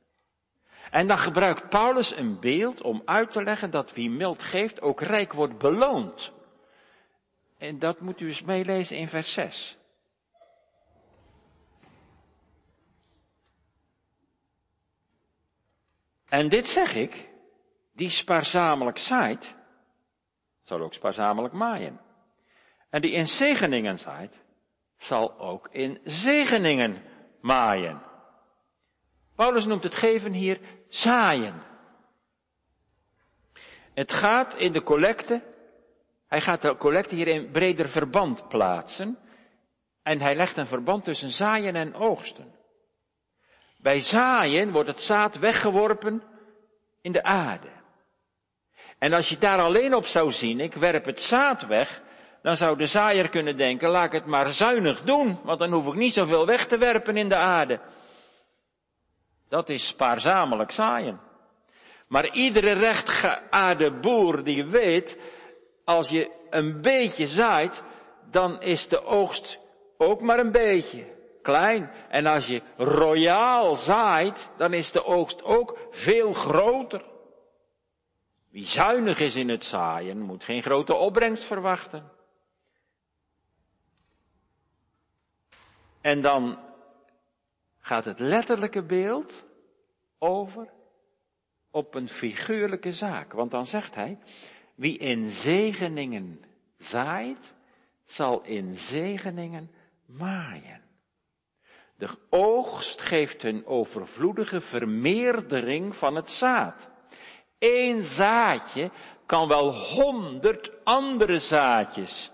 En 0.91 1.07
dan 1.07 1.19
gebruikt 1.19 1.69
Paulus 1.69 2.17
een 2.17 2.41
beeld 2.41 2.83
om 2.83 3.03
uit 3.05 3.31
te 3.31 3.43
leggen 3.43 3.71
dat 3.71 3.93
wie 3.93 4.11
mild 4.11 4.43
geeft 4.43 4.81
ook 4.81 5.01
rijk 5.01 5.33
wordt 5.33 5.59
beloond. 5.59 6.33
En 7.59 7.79
dat 7.79 8.01
moet 8.01 8.21
u 8.21 8.27
eens 8.27 8.43
meelezen 8.43 8.97
in 8.97 9.09
vers 9.09 9.33
6. 9.33 9.79
En 16.29 16.49
dit 16.49 16.67
zeg 16.67 16.95
ik, 16.95 17.29
die 17.93 18.11
spaarzamelijk 18.11 18.99
zaait, 18.99 19.55
zal 20.63 20.81
ook 20.81 20.95
spaarzamelijk 20.95 21.55
maaien. 21.55 22.01
En 22.91 23.01
die 23.01 23.11
in 23.11 23.29
zegeningen 23.29 23.99
zaait, 23.99 24.44
zal 24.97 25.39
ook 25.39 25.69
in 25.71 26.01
zegeningen 26.05 27.03
maaien. 27.41 28.03
Paulus 29.35 29.65
noemt 29.65 29.83
het 29.83 29.95
geven 29.95 30.33
hier 30.33 30.61
zaaien. 30.89 31.63
Het 33.95 34.13
gaat 34.13 34.55
in 34.55 34.73
de 34.73 34.83
collecte, 34.83 35.43
hij 36.27 36.41
gaat 36.41 36.63
de 36.63 36.77
collecte 36.77 37.15
hier 37.15 37.29
in 37.29 37.51
breder 37.51 37.89
verband 37.89 38.49
plaatsen. 38.49 39.19
En 40.03 40.21
hij 40.21 40.37
legt 40.37 40.57
een 40.57 40.67
verband 40.67 41.05
tussen 41.05 41.31
zaaien 41.31 41.75
en 41.75 41.95
oogsten. 41.95 42.55
Bij 43.77 44.01
zaaien 44.01 44.73
wordt 44.73 44.89
het 44.89 45.03
zaad 45.03 45.39
weggeworpen 45.39 46.23
in 47.01 47.13
de 47.13 47.23
aarde. 47.23 47.69
En 48.99 49.13
als 49.13 49.29
je 49.29 49.39
daar 49.39 49.61
alleen 49.61 49.95
op 49.95 50.07
zou 50.07 50.33
zien, 50.33 50.61
ik 50.61 50.75
werp 50.75 51.05
het 51.05 51.23
zaad 51.23 51.67
weg, 51.67 52.03
dan 52.45 52.57
zou 52.57 52.77
de 52.77 52.87
zaaier 52.87 53.29
kunnen 53.29 53.57
denken, 53.57 53.89
laat 53.89 54.05
ik 54.05 54.13
het 54.13 54.27
maar 54.27 54.53
zuinig 54.53 55.03
doen, 55.03 55.39
want 55.43 55.59
dan 55.59 55.73
hoef 55.73 55.87
ik 55.87 55.95
niet 55.95 56.13
zoveel 56.13 56.47
weg 56.47 56.67
te 56.67 56.79
werpen 56.79 57.17
in 57.17 57.29
de 57.29 57.37
aarde. 57.37 57.81
Dat 59.49 59.69
is 59.69 59.87
spaarzamelijk 59.87 60.71
zaaien. 60.71 61.21
Maar 62.09 62.33
iedere 62.33 62.73
rechtgeaarde 62.73 63.93
boer 63.93 64.43
die 64.43 64.65
weet, 64.65 65.19
als 65.85 66.09
je 66.09 66.31
een 66.51 66.81
beetje 66.81 67.27
zaait, 67.27 67.83
dan 68.31 68.61
is 68.61 68.89
de 68.89 69.05
oogst 69.05 69.59
ook 69.99 70.21
maar 70.21 70.39
een 70.39 70.53
beetje 70.53 71.05
klein. 71.43 71.91
En 72.09 72.27
als 72.27 72.47
je 72.47 72.63
royaal 72.77 73.77
zaait, 73.77 74.51
dan 74.57 74.73
is 74.73 74.93
de 74.93 75.05
oogst 75.05 75.43
ook 75.43 75.79
veel 75.91 76.33
groter. 76.33 77.05
Wie 78.51 78.67
zuinig 78.67 79.21
is 79.21 79.35
in 79.35 79.49
het 79.49 79.65
zaaien, 79.65 80.21
moet 80.21 80.45
geen 80.45 80.63
grote 80.63 80.95
opbrengst 80.95 81.45
verwachten. 81.45 82.14
En 86.05 86.21
dan 86.21 86.59
gaat 87.79 88.05
het 88.05 88.19
letterlijke 88.19 88.83
beeld 88.83 89.45
over 90.19 90.69
op 91.71 91.95
een 91.95 92.09
figuurlijke 92.09 92.93
zaak. 92.93 93.33
Want 93.33 93.51
dan 93.51 93.67
zegt 93.67 93.95
hij, 93.95 94.19
wie 94.75 94.99
in 94.99 95.31
zegeningen 95.31 96.45
zaait, 96.79 97.55
zal 98.05 98.43
in 98.43 98.77
zegeningen 98.77 99.71
maaien. 100.07 100.83
De 101.97 102.09
oogst 102.31 103.01
geeft 103.01 103.43
een 103.43 103.67
overvloedige 103.67 104.61
vermeerdering 104.61 105.97
van 105.97 106.17
het 106.17 106.31
zaad. 106.31 106.89
Eén 107.59 108.03
zaadje 108.03 108.91
kan 109.27 109.49
wel 109.49 109.73
honderd 109.73 110.85
andere 110.85 111.39
zaadjes 111.39 112.33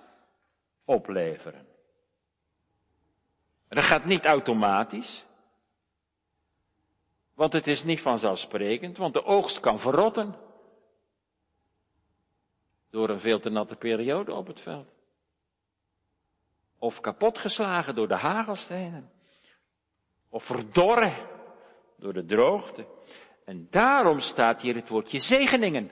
opleveren. 0.85 1.70
Dat 3.71 3.85
gaat 3.85 4.05
niet 4.05 4.27
automatisch. 4.27 5.25
Want 7.35 7.53
het 7.53 7.67
is 7.67 7.85
niet 7.85 8.01
vanzelfsprekend, 8.01 8.97
want 8.97 9.15
de 9.15 9.25
oogst 9.25 9.61
kan 9.61 9.81
verrotten. 9.81 10.35
Door 12.91 13.09
een 13.09 13.21
veel 13.21 13.41
te 13.41 13.51
natte 13.51 13.77
periode 13.77 14.33
op 14.33 14.47
het 14.47 14.61
veld. 14.61 14.89
Of 16.79 17.01
kapotgeslagen 17.01 17.95
door 17.95 18.09
de 18.09 18.17
hagelstenen. 18.17 19.11
Of 20.29 20.45
verdorren 20.45 21.15
door 21.97 22.13
de 22.13 22.25
droogte. 22.25 22.87
En 23.45 23.67
daarom 23.71 24.19
staat 24.19 24.61
hier 24.61 24.75
het 24.75 24.89
woordje 24.89 25.19
zegeningen. 25.19 25.91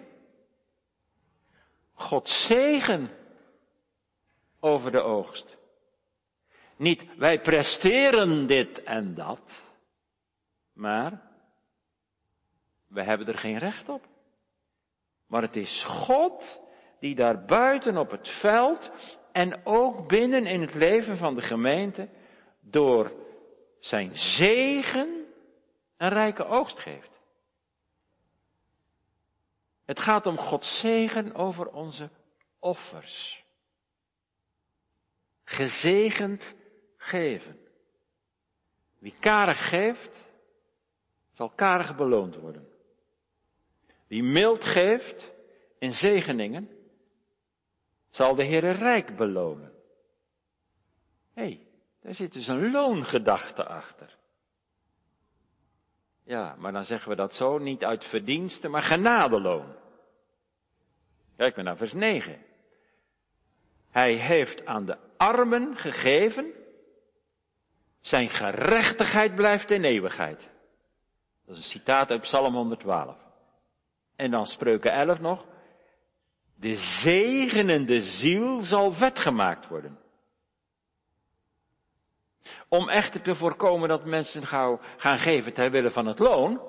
God 1.92 2.28
zegen 2.28 3.10
over 4.60 4.90
de 4.90 5.00
oogst. 5.00 5.57
Niet 6.78 7.16
wij 7.16 7.40
presteren 7.40 8.46
dit 8.46 8.82
en 8.82 9.14
dat, 9.14 9.62
maar 10.72 11.22
we 12.86 13.02
hebben 13.02 13.26
er 13.26 13.38
geen 13.38 13.58
recht 13.58 13.88
op. 13.88 14.06
Maar 15.26 15.42
het 15.42 15.56
is 15.56 15.84
God 15.84 16.60
die 17.00 17.14
daar 17.14 17.44
buiten 17.44 17.96
op 17.96 18.10
het 18.10 18.28
veld 18.28 18.90
en 19.32 19.66
ook 19.66 20.08
binnen 20.08 20.46
in 20.46 20.60
het 20.60 20.74
leven 20.74 21.16
van 21.16 21.34
de 21.34 21.42
gemeente 21.42 22.08
door 22.60 23.12
zijn 23.80 24.18
zegen 24.18 25.26
een 25.96 26.08
rijke 26.08 26.46
oogst 26.46 26.78
geeft. 26.78 27.10
Het 29.84 30.00
gaat 30.00 30.26
om 30.26 30.38
Gods 30.38 30.78
zegen 30.78 31.34
over 31.34 31.66
onze 31.72 32.10
offers. 32.58 33.44
Gezegend 35.44 36.54
geven. 36.98 37.60
Wie 38.98 39.14
karig 39.18 39.68
geeft, 39.68 40.24
zal 41.32 41.50
karig 41.50 41.96
beloond 41.96 42.36
worden. 42.36 42.68
Wie 44.06 44.22
mild 44.22 44.64
geeft 44.64 45.30
in 45.78 45.94
zegeningen, 45.94 46.68
zal 48.10 48.34
de 48.34 48.44
Heere 48.44 48.70
rijk 48.70 49.16
belonen. 49.16 49.72
Hé, 51.32 51.42
hey, 51.42 51.66
daar 52.00 52.14
zit 52.14 52.32
dus 52.32 52.46
een 52.46 52.70
loongedachte 52.70 53.64
achter. 53.64 54.16
Ja, 56.22 56.54
maar 56.58 56.72
dan 56.72 56.84
zeggen 56.84 57.10
we 57.10 57.16
dat 57.16 57.34
zo, 57.34 57.58
niet 57.58 57.84
uit 57.84 58.04
verdiensten, 58.04 58.70
maar 58.70 58.82
genadeloon. 58.82 59.74
Kijk 61.36 61.54
maar 61.56 61.64
naar 61.64 61.76
vers 61.76 61.92
9. 61.92 62.44
Hij 63.90 64.12
heeft 64.12 64.66
aan 64.66 64.84
de 64.84 64.98
armen 65.16 65.76
gegeven, 65.76 66.52
zijn 68.08 68.28
gerechtigheid 68.28 69.34
blijft 69.34 69.70
in 69.70 69.84
eeuwigheid. 69.84 70.50
Dat 71.46 71.56
is 71.56 71.62
een 71.62 71.70
citaat 71.70 72.10
uit 72.10 72.20
Psalm 72.20 72.54
112. 72.54 73.16
En 74.16 74.30
dan 74.30 74.46
spreuken 74.46 74.92
11 74.92 75.20
nog. 75.20 75.44
De 76.54 76.76
zegenende 76.76 78.02
ziel 78.02 78.62
zal 78.62 78.92
vet 78.92 79.18
gemaakt 79.18 79.68
worden. 79.68 79.98
Om 82.68 82.88
echter 82.88 83.22
te 83.22 83.34
voorkomen 83.34 83.88
dat 83.88 84.04
mensen 84.04 84.46
gauw 84.46 84.80
gaan 84.96 85.18
geven 85.18 85.52
ter 85.52 85.70
wille 85.70 85.90
van 85.90 86.06
het 86.06 86.18
loon, 86.18 86.60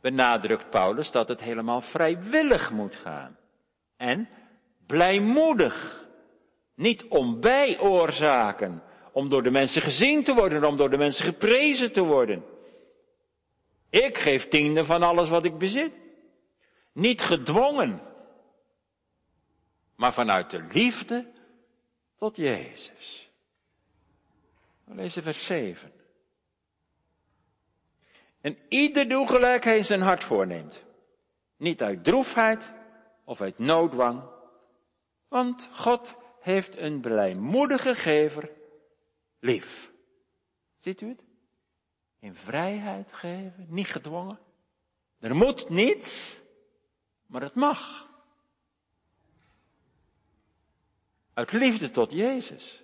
benadrukt 0.00 0.70
Paulus 0.70 1.10
dat 1.10 1.28
het 1.28 1.40
helemaal 1.40 1.80
vrijwillig 1.80 2.72
moet 2.72 2.96
gaan. 2.96 3.36
En 3.96 4.28
blijmoedig. 4.86 6.06
Niet 6.74 7.04
om 7.08 7.40
bijoorzaken, 7.40 8.82
om 9.12 9.28
door 9.28 9.42
de 9.42 9.50
mensen 9.50 9.82
gezien 9.82 10.22
te 10.22 10.34
worden, 10.34 10.64
om 10.64 10.76
door 10.76 10.90
de 10.90 10.96
mensen 10.96 11.24
geprezen 11.24 11.92
te 11.92 12.02
worden. 12.02 12.44
Ik 13.90 14.18
geef 14.18 14.48
tiende 14.48 14.84
van 14.84 15.02
alles 15.02 15.28
wat 15.28 15.44
ik 15.44 15.58
bezit. 15.58 15.92
Niet 16.92 17.22
gedwongen, 17.22 18.00
maar 19.94 20.12
vanuit 20.12 20.50
de 20.50 20.66
liefde 20.72 21.30
tot 22.18 22.36
Jezus. 22.36 23.30
We 24.84 24.94
lezen 24.94 25.22
vers 25.22 25.46
7. 25.46 25.92
En 28.40 28.58
ieder 28.68 29.08
doe 29.08 29.28
gelijk 29.28 29.64
hij 29.64 29.82
zijn 29.82 30.00
hart 30.00 30.24
voorneemt. 30.24 30.82
Niet 31.56 31.82
uit 31.82 32.04
droefheid 32.04 32.72
of 33.24 33.40
uit 33.40 33.58
noodwang. 33.58 34.22
Want 35.28 35.68
God 35.72 36.16
heeft 36.40 36.76
een 36.76 37.00
blijmoedige 37.00 37.94
gever 37.94 38.50
lief. 39.42 39.92
Ziet 40.78 41.00
u 41.00 41.08
het? 41.08 41.22
In 42.18 42.34
vrijheid 42.34 43.12
geven, 43.12 43.66
niet 43.68 43.86
gedwongen. 43.86 44.38
Er 45.18 45.34
moet 45.34 45.68
niets, 45.68 46.40
maar 47.26 47.42
het 47.42 47.54
mag. 47.54 48.10
Uit 51.32 51.52
liefde 51.52 51.90
tot 51.90 52.12
Jezus. 52.12 52.82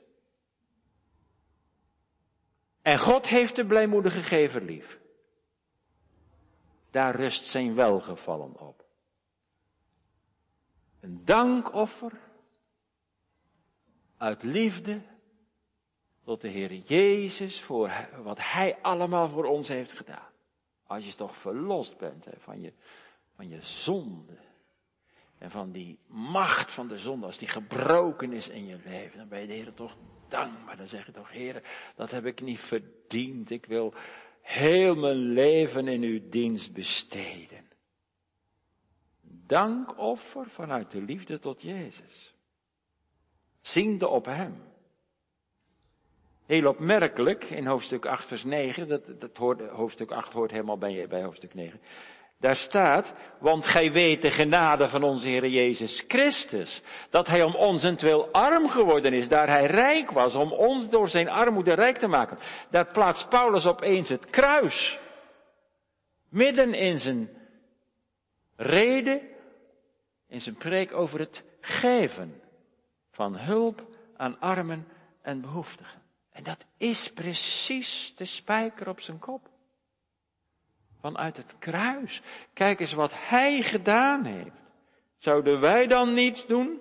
En 2.83 2.99
God 2.99 3.27
heeft 3.27 3.57
de 3.57 3.67
blijmoedige 3.67 4.23
gever 4.23 4.63
lief. 4.63 4.99
Daar 6.91 7.17
rust 7.17 7.45
zijn 7.45 7.75
welgevallen 7.75 8.61
op. 8.61 8.87
Een 11.01 11.25
dankoffer 11.25 12.21
uit 14.17 14.43
liefde 14.43 15.03
tot 16.29 16.41
de 16.41 16.49
Heer 16.49 16.75
Jezus 16.75 17.61
voor 17.61 18.09
wat 18.23 18.39
Hij 18.41 18.79
allemaal 18.83 19.29
voor 19.29 19.45
ons 19.45 19.69
heeft 19.69 19.93
gedaan. 19.93 20.31
Als 20.87 21.07
je 21.07 21.15
toch 21.15 21.37
verlost 21.37 21.99
bent 21.99 22.25
hè, 22.25 22.33
van, 22.39 22.61
je, 22.61 22.73
van 23.35 23.49
je 23.49 23.63
zonde. 23.63 24.39
En 25.39 25.51
van 25.51 25.73
die 25.73 25.99
macht 26.07 26.73
van 26.73 26.89
de 26.89 26.99
zonde, 26.99 27.27
als 27.27 27.39
die 27.39 27.49
gebroken 27.49 28.33
is 28.33 28.49
in 28.49 28.67
je 28.67 28.79
leven, 28.85 29.19
dan 29.19 29.29
ben 29.29 29.41
je 29.41 29.47
de 29.47 29.53
Heer 29.53 29.75
toch 29.75 29.97
dankbaar. 30.29 30.77
Dan 30.77 30.87
zeg 30.87 31.07
je 31.07 31.13
toch, 31.13 31.31
Heer, 31.31 31.63
dat 31.97 32.11
heb 32.11 32.27
ik 32.27 32.41
niet 32.41 32.61
verdiend. 32.61 33.51
Ik 33.51 33.67
wil 33.67 33.95
heel 34.41 34.95
mijn 34.95 35.33
leven 35.33 35.89
in 35.89 36.03
uw 36.03 36.29
dienst 36.29 36.73
besteden. 36.73 37.69
Dankoffer 39.47 40.49
vanuit 40.49 40.91
de 40.91 41.03
liefde 41.03 41.39
tot 41.39 41.63
Jezus. 41.63 42.35
Ziende 43.61 44.09
op 44.09 44.25
Hem. 44.25 44.69
Heel 46.49 46.69
opmerkelijk 46.69 47.45
in 47.45 47.67
hoofdstuk 47.67 48.07
8 48.07 48.27
vers 48.27 48.45
9, 48.45 48.89
dat, 48.89 49.03
dat 49.21 49.37
hoort, 49.37 49.61
hoofdstuk 49.69 50.11
8 50.11 50.33
hoort 50.33 50.51
helemaal 50.51 50.79
bij, 50.79 51.07
bij 51.09 51.23
hoofdstuk 51.23 51.55
9. 51.55 51.81
Daar 52.39 52.57
staat, 52.57 53.13
want 53.39 53.67
gij 53.67 53.93
weet 53.93 54.23
de 54.23 54.31
genade 54.31 54.89
van 54.89 55.03
onze 55.03 55.29
Heer 55.29 55.49
Jezus 55.49 56.05
Christus, 56.07 56.83
dat 57.11 57.27
Hij 57.27 57.43
om 57.43 57.55
ons 57.55 57.83
entwil 57.83 58.29
arm 58.33 58.69
geworden 58.69 59.13
is, 59.13 59.29
daar 59.29 59.49
Hij 59.49 59.67
rijk 59.67 60.11
was, 60.11 60.35
om 60.35 60.53
ons 60.53 60.91
door 60.91 61.09
zijn 61.09 61.29
armoede 61.29 61.73
rijk 61.73 61.99
te 61.99 62.07
maken. 62.07 62.39
Daar 62.71 62.87
plaatst 62.87 63.29
Paulus 63.29 63.67
opeens 63.67 64.09
het 64.09 64.31
kruis, 64.31 65.01
midden 66.29 66.75
in 66.75 66.99
zijn 66.99 67.29
reden, 68.57 69.21
in 70.29 70.41
zijn 70.41 70.57
preek 70.57 70.95
over 70.95 71.19
het 71.19 71.43
geven 71.61 72.41
van 73.11 73.37
hulp 73.37 73.87
aan 74.17 74.41
armen 74.41 74.87
en 75.23 75.41
behoeftigen. 75.41 75.98
En 76.39 76.45
dat 76.45 76.65
is 76.77 77.13
precies 77.13 78.13
de 78.17 78.25
spijker 78.25 78.89
op 78.89 79.01
zijn 79.01 79.19
kop. 79.19 79.51
Vanuit 81.01 81.37
het 81.37 81.59
kruis. 81.59 82.23
Kijk 82.53 82.81
eens 82.81 82.93
wat 82.93 83.11
hij 83.15 83.63
gedaan 83.63 84.25
heeft. 84.25 84.57
Zouden 85.17 85.61
wij 85.61 85.87
dan 85.87 86.15
niets 86.15 86.47
doen? 86.47 86.81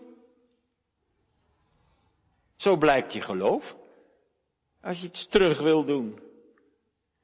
Zo 2.56 2.78
blijkt 2.78 3.14
je 3.14 3.22
geloof. 3.22 3.76
Als 4.82 5.02
je 5.02 5.08
iets 5.08 5.26
terug 5.26 5.60
wil 5.60 5.84
doen. 5.84 6.20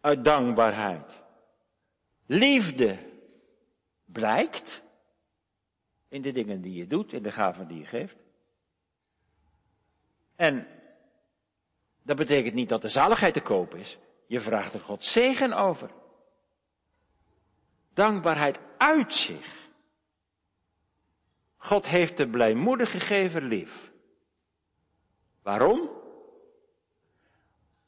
Uit 0.02 0.24
dankbaarheid. 0.24 1.22
Liefde 2.26 3.00
blijkt 4.06 4.82
in 6.08 6.22
de 6.22 6.32
dingen 6.32 6.62
die 6.62 6.74
je 6.74 6.88
doet, 6.88 7.14
in 7.14 7.24
de 7.24 7.32
gaven 7.32 7.68
die 7.68 7.80
je 7.80 7.86
geeft. 7.86 8.16
En 10.36 10.68
dat 12.04 12.16
betekent 12.16 12.54
niet 12.54 12.70
dat 12.70 12.82
de 12.82 12.88
zaligheid 12.88 13.34
te 13.34 13.42
koop 13.42 13.76
is. 13.76 13.98
Je 14.28 14.40
vraagt 14.40 14.74
er 14.74 14.80
God 14.80 15.06
zegen 15.06 15.54
over. 15.54 15.90
Dankbaarheid 17.94 18.60
uit 18.78 19.14
zich. 19.14 19.70
God 21.58 21.88
heeft 21.88 22.18
de 22.18 22.28
blijmoedige 22.28 23.00
gever 23.00 23.42
lief. 23.42 23.92
Waarom? 25.42 25.90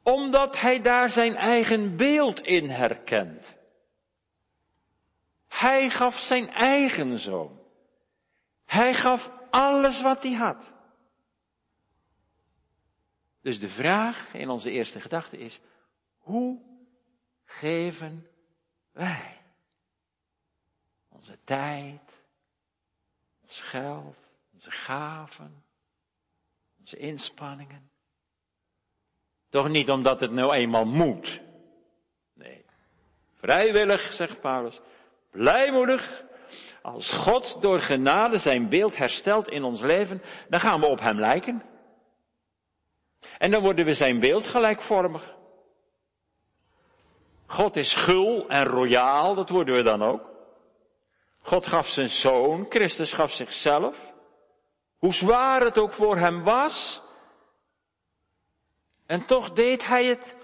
Omdat 0.03 0.59
hij 0.59 0.81
daar 0.81 1.09
zijn 1.09 1.35
eigen 1.35 1.95
beeld 1.95 2.41
in 2.41 2.69
herkent. 2.69 3.55
Hij 5.47 5.89
gaf 5.89 6.19
zijn 6.19 6.49
eigen 6.49 7.19
zoon. 7.19 7.59
Hij 8.65 8.93
gaf 8.93 9.31
alles 9.49 10.01
wat 10.01 10.23
hij 10.23 10.33
had. 10.33 10.74
Dus 13.45 13.59
de 13.59 13.69
vraag 13.69 14.33
in 14.33 14.49
onze 14.49 14.71
eerste 14.71 15.01
gedachte 15.01 15.37
is, 15.37 15.59
hoe 16.17 16.61
geven 17.43 18.27
wij 18.91 19.41
onze 21.09 21.37
tijd, 21.43 22.01
ons 23.41 23.61
geld, 23.61 24.17
onze 24.53 24.71
gaven, 24.71 25.63
onze 26.79 26.97
inspanningen? 26.97 27.89
Toch 29.49 29.69
niet 29.69 29.89
omdat 29.89 30.19
het 30.19 30.31
nou 30.31 30.53
eenmaal 30.53 30.85
moet. 30.85 31.41
Nee. 32.33 32.65
Vrijwillig, 33.33 34.13
zegt 34.13 34.41
Paulus, 34.41 34.79
blijmoedig. 35.31 36.23
Als 36.81 37.11
God 37.11 37.61
door 37.61 37.79
genade 37.81 38.37
zijn 38.37 38.69
beeld 38.69 38.97
herstelt 38.97 39.49
in 39.49 39.63
ons 39.63 39.81
leven, 39.81 40.21
dan 40.49 40.59
gaan 40.59 40.79
we 40.79 40.85
op 40.85 40.99
hem 40.99 41.19
lijken. 41.19 41.73
En 43.37 43.51
dan 43.51 43.61
worden 43.61 43.85
we 43.85 43.93
zijn 43.93 44.19
beeld 44.19 44.47
gelijkvormig. 44.47 45.35
God 47.45 47.75
is 47.75 47.95
gul 47.95 48.49
en 48.49 48.63
royaal, 48.63 49.35
dat 49.35 49.49
worden 49.49 49.75
we 49.75 49.81
dan 49.81 50.03
ook. 50.03 50.29
God 51.39 51.67
gaf 51.67 51.87
zijn 51.87 52.09
zoon, 52.09 52.65
Christus 52.69 53.13
gaf 53.13 53.31
zichzelf. 53.31 54.13
Hoe 54.97 55.13
zwaar 55.13 55.61
het 55.61 55.77
ook 55.77 55.93
voor 55.93 56.17
hem 56.17 56.43
was. 56.43 57.01
En 59.05 59.25
toch 59.25 59.51
deed 59.51 59.87
hij 59.87 60.05
het 60.05 60.35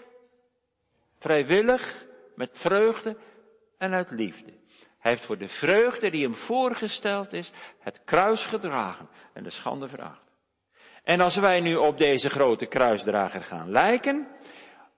vrijwillig, 1.20 2.06
met 2.36 2.50
vreugde 2.54 3.17
en 3.78 3.94
uit 3.94 4.12
liefde. 4.12 4.54
Hij 4.98 5.12
heeft 5.12 5.26
voor 5.26 5.38
de 5.38 5.48
vreugde 5.48 6.10
die 6.10 6.24
hem 6.24 6.36
voorgesteld 6.36 7.34
is, 7.34 7.52
het 7.80 8.02
kruis 8.04 8.46
gedragen 8.46 9.10
en 9.34 9.44
de 9.44 9.50
schande 9.50 9.88
vraagt. 9.88 10.31
En 11.04 11.22
als 11.22 11.36
wij 11.36 11.60
nu 11.60 11.76
op 11.76 11.98
deze 11.98 12.30
grote 12.30 12.66
kruisdrager 12.66 13.44
gaan 13.44 13.72
lijken, 13.72 14.28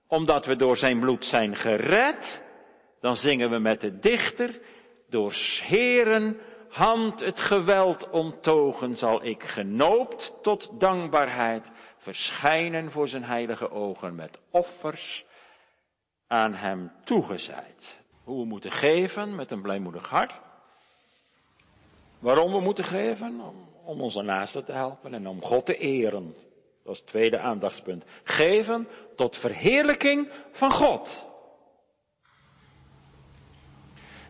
omdat 0.06 0.46
we 0.46 0.56
door 0.56 0.76
zijn 0.76 1.00
bloed 1.00 1.24
zijn 1.24 1.56
gered, 1.56 2.42
dan 3.00 3.16
zingen 3.16 3.50
we 3.50 3.58
met 3.58 3.80
de 3.80 3.98
dichter, 3.98 4.60
door 5.08 5.32
Heren 5.62 6.40
hand 6.68 7.20
het 7.20 7.40
geweld 7.40 8.10
onttogen 8.10 8.96
zal 8.96 9.24
ik 9.24 9.42
genoopt 9.42 10.32
tot 10.42 10.80
dankbaarheid 10.80 11.70
verschijnen 11.96 12.90
voor 12.90 13.08
zijn 13.08 13.24
heilige 13.24 13.70
ogen 13.70 14.14
met 14.14 14.38
offers 14.50 15.24
aan 16.26 16.54
hem 16.54 16.92
toegezeid. 17.04 18.02
Hoe 18.24 18.40
we 18.40 18.46
moeten 18.46 18.72
geven 18.72 19.34
met 19.34 19.50
een 19.50 19.62
blijmoedig 19.62 20.08
hart. 20.08 20.40
Waarom 22.18 22.52
we 22.52 22.60
moeten 22.60 22.84
geven? 22.84 23.40
Om 23.84 24.00
onze 24.00 24.22
naasten 24.22 24.64
te 24.64 24.72
helpen 24.72 25.14
en 25.14 25.26
om 25.26 25.42
God 25.42 25.66
te 25.66 25.76
eren. 25.76 26.34
Dat 26.82 26.92
is 26.92 26.98
het 26.98 27.08
tweede 27.08 27.38
aandachtspunt. 27.38 28.04
Geven 28.22 28.88
tot 29.16 29.36
verheerlijking 29.36 30.28
van 30.52 30.72
God. 30.72 31.24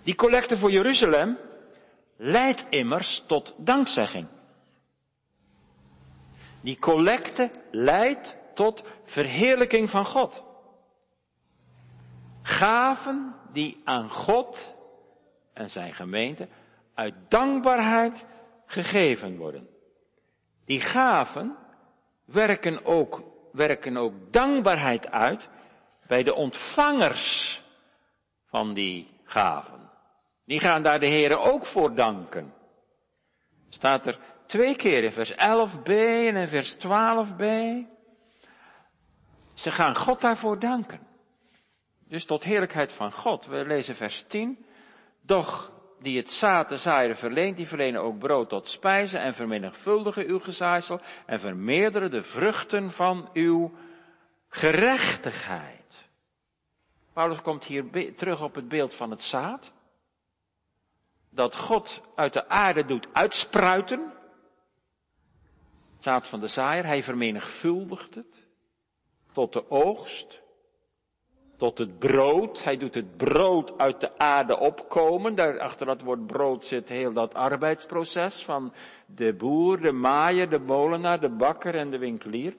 Die 0.03 0.15
collecte 0.15 0.57
voor 0.57 0.71
Jeruzalem 0.71 1.39
leidt 2.17 2.67
immers 2.69 3.25
tot 3.27 3.55
dankzegging. 3.57 4.27
Die 6.61 6.79
collecte 6.79 7.51
leidt 7.71 8.37
tot 8.55 8.83
verheerlijking 9.05 9.91
van 9.91 10.07
God. 10.07 10.45
Gaven 12.43 13.35
die 13.53 13.81
aan 13.85 14.11
God 14.11 14.75
en 15.53 15.71
zijn 15.71 15.95
gemeente 15.95 16.49
uit 16.95 17.15
dankbaarheid 17.29 18.25
gegeven 18.75 19.37
worden. 19.37 19.69
Die 20.65 20.81
gaven 20.81 21.57
werken 22.25 22.85
ook, 22.85 23.23
werken 23.53 23.97
ook 23.97 24.15
dankbaarheid 24.31 25.11
uit 25.11 25.49
bij 26.07 26.23
de 26.23 26.35
ontvangers 26.35 27.63
van 28.47 28.75
die 28.75 29.09
gaven. 29.25 29.91
Die 30.45 30.61
gaan 30.61 30.83
daar 30.83 31.01
de 31.01 31.07
Heren 31.07 31.41
ook 31.41 31.67
voor 31.67 31.95
danken. 31.95 32.55
Staat 33.69 34.07
er 34.07 34.19
twee 34.47 34.77
keer 34.77 35.05
in 35.05 35.13
vers 35.13 35.33
11b 35.33 35.89
en 36.29 36.37
in 36.37 36.49
vers 36.49 36.77
12b. 36.77 37.45
Ze 39.55 39.71
gaan 39.71 39.97
God 39.97 40.21
daarvoor 40.21 40.59
danken. 40.59 41.01
Dus 42.09 42.25
tot 42.25 42.45
heerlijkheid 42.45 42.93
van 42.93 43.13
God. 43.13 43.47
We 43.47 43.65
lezen 43.67 43.95
vers 43.95 44.23
10. 44.23 44.67
Doch 45.21 45.74
die 46.05 46.17
het 46.17 46.33
zaad 46.33 46.69
de 46.69 46.79
zaaier 46.79 47.17
verleent, 47.17 47.57
die 47.57 47.69
verlenen 47.69 48.01
ook 48.01 48.19
brood 48.19 48.49
tot 48.49 48.69
spijzen 48.69 49.21
en 49.21 49.35
vermenigvuldigen 49.35 50.27
uw 50.27 50.39
gezaaisel 50.39 51.01
en 51.27 51.41
vermeerderen 51.41 52.11
de 52.11 52.23
vruchten 52.23 52.91
van 52.91 53.31
uw 53.33 53.73
gerechtigheid. 54.49 56.09
Paulus 57.13 57.41
komt 57.41 57.65
hier 57.65 58.15
terug 58.15 58.43
op 58.43 58.55
het 58.55 58.69
beeld 58.69 58.95
van 58.95 59.11
het 59.11 59.23
zaad. 59.23 59.73
Dat 61.31 61.57
God 61.57 62.03
uit 62.15 62.33
de 62.33 62.49
aarde 62.49 62.85
doet 62.85 63.09
uitspruiten. 63.13 64.13
Het 65.95 66.03
zaad 66.03 66.29
van 66.29 66.41
de 66.41 66.49
zaaier, 66.49 66.87
hij 66.87 67.03
vermenigvuldigt 67.03 68.15
het. 68.15 68.47
Tot 69.33 69.53
de 69.53 69.71
oogst. 69.71 70.43
Tot 71.57 71.79
het 71.79 71.99
brood. 71.99 72.65
Hij 72.65 72.77
doet 72.77 72.95
het 72.95 73.17
brood 73.17 73.79
uit 73.79 74.01
de 74.01 74.19
aarde 74.19 74.59
opkomen. 74.59 75.35
Daar 75.35 75.61
achter 75.61 75.87
dat 75.87 76.01
woord 76.01 76.27
brood 76.27 76.65
zit 76.65 76.89
heel 76.89 77.13
dat 77.13 77.35
arbeidsproces 77.35 78.45
van 78.45 78.73
de 79.07 79.35
boer, 79.35 79.81
de 79.81 79.93
maaier, 79.93 80.51
de 80.51 80.59
molenaar, 80.59 81.21
de 81.21 81.29
bakker 81.29 81.75
en 81.75 81.91
de 81.91 81.99
winkelier. 81.99 82.57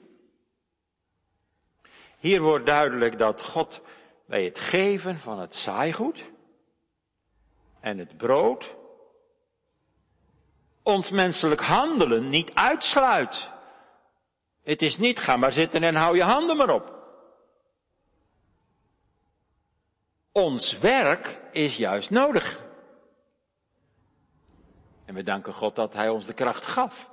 Hier 2.18 2.40
wordt 2.40 2.66
duidelijk 2.66 3.18
dat 3.18 3.42
God 3.42 3.82
bij 4.26 4.44
het 4.44 4.58
geven 4.58 5.18
van 5.18 5.38
het 5.38 5.54
zaaigoed 5.54 6.30
en 7.80 7.98
het 7.98 8.16
brood 8.16 8.76
ons 10.82 11.10
menselijk 11.10 11.60
handelen 11.60 12.28
niet 12.28 12.54
uitsluit. 12.54 13.50
Het 14.62 14.82
is 14.82 14.98
niet 14.98 15.18
ga 15.18 15.36
maar 15.36 15.52
zitten 15.52 15.82
en 15.82 15.94
hou 15.94 16.16
je 16.16 16.22
handen 16.22 16.56
maar 16.56 16.70
op. 16.70 16.95
Ons 20.36 20.78
werk 20.78 21.40
is 21.52 21.76
juist 21.76 22.10
nodig. 22.10 22.64
En 25.04 25.14
we 25.14 25.22
danken 25.22 25.54
God 25.54 25.76
dat 25.76 25.94
Hij 25.94 26.08
ons 26.08 26.26
de 26.26 26.32
kracht 26.32 26.66
gaf 26.66 27.10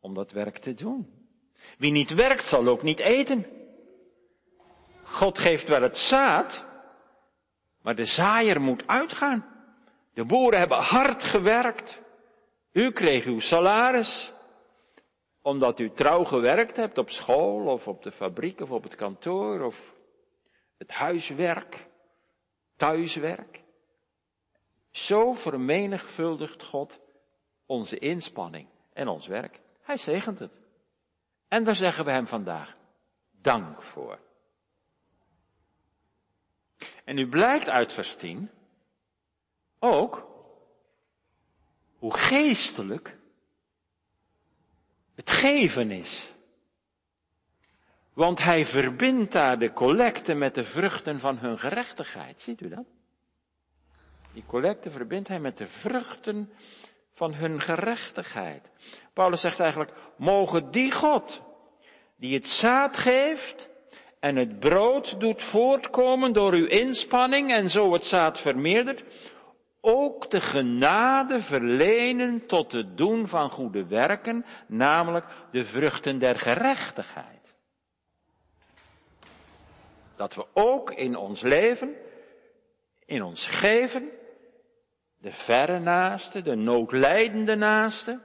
om 0.00 0.14
dat 0.14 0.32
werk 0.32 0.58
te 0.58 0.74
doen. 0.74 1.28
Wie 1.78 1.90
niet 1.90 2.14
werkt 2.14 2.46
zal 2.46 2.66
ook 2.66 2.82
niet 2.82 2.98
eten. 2.98 3.46
God 5.02 5.38
geeft 5.38 5.68
wel 5.68 5.82
het 5.82 5.98
zaad, 5.98 6.64
maar 7.82 7.94
de 7.94 8.04
zaaier 8.04 8.60
moet 8.60 8.86
uitgaan. 8.86 9.46
De 10.14 10.24
boeren 10.24 10.58
hebben 10.58 10.78
hard 10.78 11.24
gewerkt. 11.24 12.02
U 12.72 12.90
kreeg 12.90 13.24
uw 13.24 13.40
salaris, 13.40 14.32
omdat 15.42 15.80
u 15.80 15.90
trouw 15.90 16.24
gewerkt 16.24 16.76
hebt 16.76 16.98
op 16.98 17.10
school 17.10 17.66
of 17.66 17.88
op 17.88 18.02
de 18.02 18.12
fabriek 18.12 18.60
of 18.60 18.70
op 18.70 18.82
het 18.82 18.94
kantoor 18.94 19.60
of 19.60 19.94
het 20.78 20.90
huiswerk, 20.90 21.88
thuiswerk. 22.80 23.62
Zo 24.90 25.32
vermenigvuldigt 25.32 26.62
God 26.62 27.00
onze 27.66 27.98
inspanning 27.98 28.68
en 28.92 29.08
ons 29.08 29.26
werk. 29.26 29.60
Hij 29.82 29.96
zegent 29.96 30.38
het. 30.38 30.52
En 31.48 31.64
daar 31.64 31.74
zeggen 31.74 32.04
we 32.04 32.10
hem 32.10 32.26
vandaag 32.26 32.76
dank 33.30 33.82
voor. 33.82 34.18
En 37.04 37.14
nu 37.14 37.28
blijkt 37.28 37.68
uit 37.68 37.92
vers 37.92 38.16
10 38.16 38.50
ook 39.78 40.28
hoe 41.98 42.16
geestelijk 42.16 43.18
het 45.14 45.30
geven 45.30 45.90
is. 45.90 46.32
Want 48.20 48.44
hij 48.44 48.66
verbindt 48.66 49.32
daar 49.32 49.58
de 49.58 49.72
collecte 49.72 50.34
met 50.34 50.54
de 50.54 50.64
vruchten 50.64 51.20
van 51.20 51.38
hun 51.38 51.58
gerechtigheid. 51.58 52.42
Ziet 52.42 52.60
u 52.60 52.68
dat? 52.68 52.84
Die 54.32 54.44
collecte 54.46 54.90
verbindt 54.90 55.28
hij 55.28 55.40
met 55.40 55.58
de 55.58 55.66
vruchten 55.66 56.52
van 57.14 57.34
hun 57.34 57.60
gerechtigheid. 57.60 58.70
Paulus 59.12 59.40
zegt 59.40 59.60
eigenlijk, 59.60 59.92
mogen 60.16 60.70
die 60.70 60.92
God, 60.92 61.42
die 62.16 62.34
het 62.34 62.48
zaad 62.48 62.96
geeft 62.96 63.68
en 64.18 64.36
het 64.36 64.58
brood 64.58 65.20
doet 65.20 65.42
voortkomen 65.42 66.32
door 66.32 66.52
uw 66.52 66.66
inspanning 66.66 67.52
en 67.52 67.70
zo 67.70 67.92
het 67.92 68.06
zaad 68.06 68.38
vermeerdert, 68.38 69.04
ook 69.80 70.30
de 70.30 70.40
genade 70.40 71.40
verlenen 71.40 72.46
tot 72.46 72.72
het 72.72 72.96
doen 72.96 73.28
van 73.28 73.50
goede 73.50 73.86
werken, 73.86 74.44
namelijk 74.66 75.26
de 75.50 75.64
vruchten 75.64 76.18
der 76.18 76.38
gerechtigheid. 76.38 77.39
Dat 80.20 80.34
we 80.34 80.46
ook 80.52 80.90
in 80.90 81.16
ons 81.16 81.40
leven, 81.40 81.96
in 83.04 83.22
ons 83.22 83.46
geven, 83.46 84.10
de 85.18 85.32
verre 85.32 85.78
naaste, 85.78 86.42
de 86.42 86.54
noodlijdende 86.54 87.54
naaste, 87.54 88.20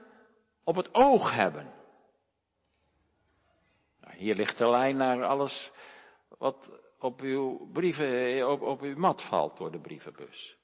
op 0.64 0.76
het 0.76 0.94
oog 0.94 1.34
hebben. 1.34 1.72
Nou, 4.00 4.16
hier 4.16 4.34
ligt 4.34 4.58
de 4.58 4.70
lijn 4.70 4.96
naar 4.96 5.24
alles 5.24 5.70
wat 6.38 6.70
op 6.98 7.20
uw 7.20 7.68
brieven, 7.72 8.50
op, 8.50 8.62
op 8.62 8.80
uw 8.80 8.96
mat 8.96 9.22
valt 9.22 9.56
door 9.56 9.70
de 9.70 9.80
brievenbus. 9.80 10.58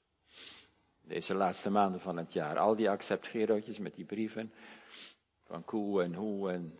Deze 1.01 1.35
laatste 1.35 1.69
maanden 1.69 2.01
van 2.01 2.17
het 2.17 2.33
jaar. 2.33 2.57
Al 2.57 2.75
die 2.75 2.89
acceptgerootjes 2.89 3.77
met 3.77 3.95
die 3.95 4.05
brieven. 4.05 4.53
Van 5.43 5.65
koe 5.65 6.03
en 6.03 6.13
hoe 6.13 6.51
en 6.51 6.79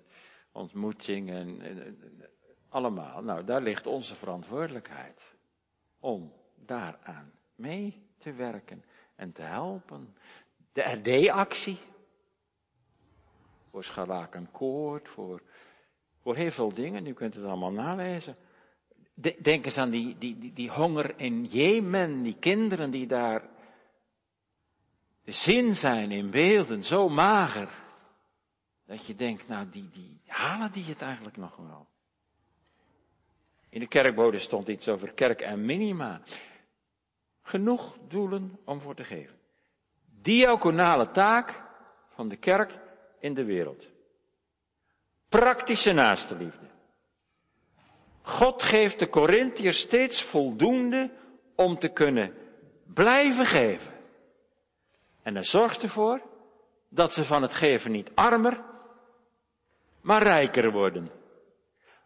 ontmoeting 0.51 1.29
en, 1.29 1.61
en, 1.61 2.31
allemaal. 2.73 3.21
Nou, 3.21 3.43
daar 3.43 3.62
ligt 3.62 3.88
onze 3.88 4.15
verantwoordelijkheid. 4.15 5.36
Om 5.99 6.33
daaraan 6.55 7.31
mee 7.55 8.07
te 8.17 8.33
werken 8.33 8.83
en 9.15 9.31
te 9.31 9.41
helpen. 9.41 10.15
De 10.71 10.81
RD-actie. 10.81 11.79
Voor 13.69 13.83
Scharlakenkoord, 13.83 15.09
voor, 15.09 15.41
voor 16.21 16.36
heel 16.36 16.51
veel 16.51 16.73
dingen. 16.73 17.07
U 17.07 17.13
kunt 17.13 17.36
het 17.36 17.45
allemaal 17.45 17.71
nalezen. 17.71 18.36
Denk 19.41 19.65
eens 19.65 19.77
aan 19.77 19.89
die, 19.89 20.17
die, 20.17 20.38
die, 20.38 20.53
die 20.53 20.69
honger 20.69 21.19
in 21.19 21.45
Jemen, 21.45 22.21
die 22.21 22.38
kinderen 22.39 22.91
die 22.91 23.07
daar 23.07 23.49
de 25.23 25.31
zin 25.31 25.75
zijn 25.75 26.12
in 26.12 26.29
beelden 26.29 26.83
zo 26.83 27.09
mager, 27.09 27.69
dat 28.86 29.05
je 29.05 29.15
denkt, 29.15 29.47
nou 29.47 29.69
die, 29.69 29.89
die 29.89 30.21
halen 30.25 30.71
die 30.71 30.86
het 30.86 31.01
eigenlijk 31.01 31.38
nog 31.38 31.55
wel. 31.55 31.88
In 33.73 33.79
de 33.79 33.88
kerkbode 33.88 34.39
stond 34.39 34.67
iets 34.67 34.88
over 34.88 35.13
kerk 35.13 35.41
en 35.41 35.65
minima. 35.65 36.21
Genoeg 37.41 37.97
doelen 38.07 38.59
om 38.65 38.81
voor 38.81 38.95
te 38.95 39.03
geven. 39.03 39.39
Diaconale 40.21 41.12
taak 41.12 41.63
van 42.09 42.27
de 42.27 42.36
kerk 42.36 42.79
in 43.19 43.33
de 43.33 43.43
wereld. 43.43 43.88
Praktische 45.29 45.91
naaste 45.91 46.36
liefde. 46.36 46.65
God 48.21 48.63
geeft 48.63 48.99
de 48.99 49.09
Corinthiërs 49.09 49.79
steeds 49.79 50.23
voldoende 50.23 51.12
om 51.55 51.79
te 51.79 51.89
kunnen 51.89 52.33
blijven 52.93 53.45
geven. 53.45 53.93
En 55.21 55.33
hij 55.33 55.43
zorgt 55.43 55.83
ervoor 55.83 56.21
dat 56.89 57.13
ze 57.13 57.25
van 57.25 57.41
het 57.41 57.53
geven 57.53 57.91
niet 57.91 58.12
armer, 58.15 58.63
maar 60.01 60.23
rijker 60.23 60.71
worden. 60.71 61.22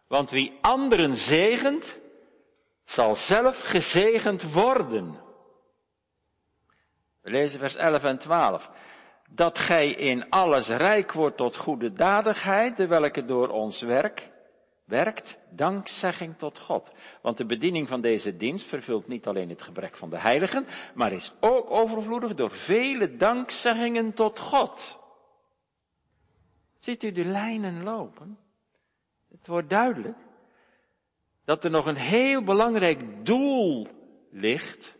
Want 0.08 0.30
wie 0.30 0.58
anderen 0.60 1.16
zegent, 1.16 2.00
zal 2.84 3.16
zelf 3.16 3.62
gezegend 3.62 4.52
worden. 4.52 5.20
We 7.20 7.30
lezen 7.30 7.58
vers 7.58 7.76
11 7.76 8.04
en 8.04 8.18
12. 8.18 8.70
Dat 9.30 9.58
gij 9.58 9.90
in 9.90 10.30
alles 10.30 10.68
rijk 10.68 11.12
wordt 11.12 11.36
tot 11.36 11.56
goede 11.56 11.92
dadigheid, 11.92 12.76
de 12.76 12.86
welke 12.86 13.24
door 13.24 13.48
ons 13.48 13.80
werk 13.80 14.30
werkt 14.88 15.38
dankzegging 15.50 16.38
tot 16.38 16.58
God. 16.58 16.92
Want 17.22 17.36
de 17.36 17.46
bediening 17.46 17.88
van 17.88 18.00
deze 18.00 18.36
dienst 18.36 18.66
vervult 18.66 19.08
niet 19.08 19.26
alleen 19.26 19.48
het 19.48 19.62
gebrek 19.62 19.96
van 19.96 20.10
de 20.10 20.18
heiligen, 20.18 20.66
maar 20.94 21.12
is 21.12 21.34
ook 21.40 21.70
overvloedig 21.70 22.34
door 22.34 22.50
vele 22.50 23.16
dankzeggingen 23.16 24.14
tot 24.14 24.38
God. 24.38 24.98
Ziet 26.78 27.02
u 27.02 27.12
de 27.12 27.24
lijnen 27.24 27.82
lopen? 27.82 28.38
Het 29.38 29.46
wordt 29.46 29.70
duidelijk 29.70 30.18
dat 31.44 31.64
er 31.64 31.70
nog 31.70 31.86
een 31.86 31.96
heel 31.96 32.42
belangrijk 32.42 33.26
doel 33.26 33.86
ligt 34.30 34.96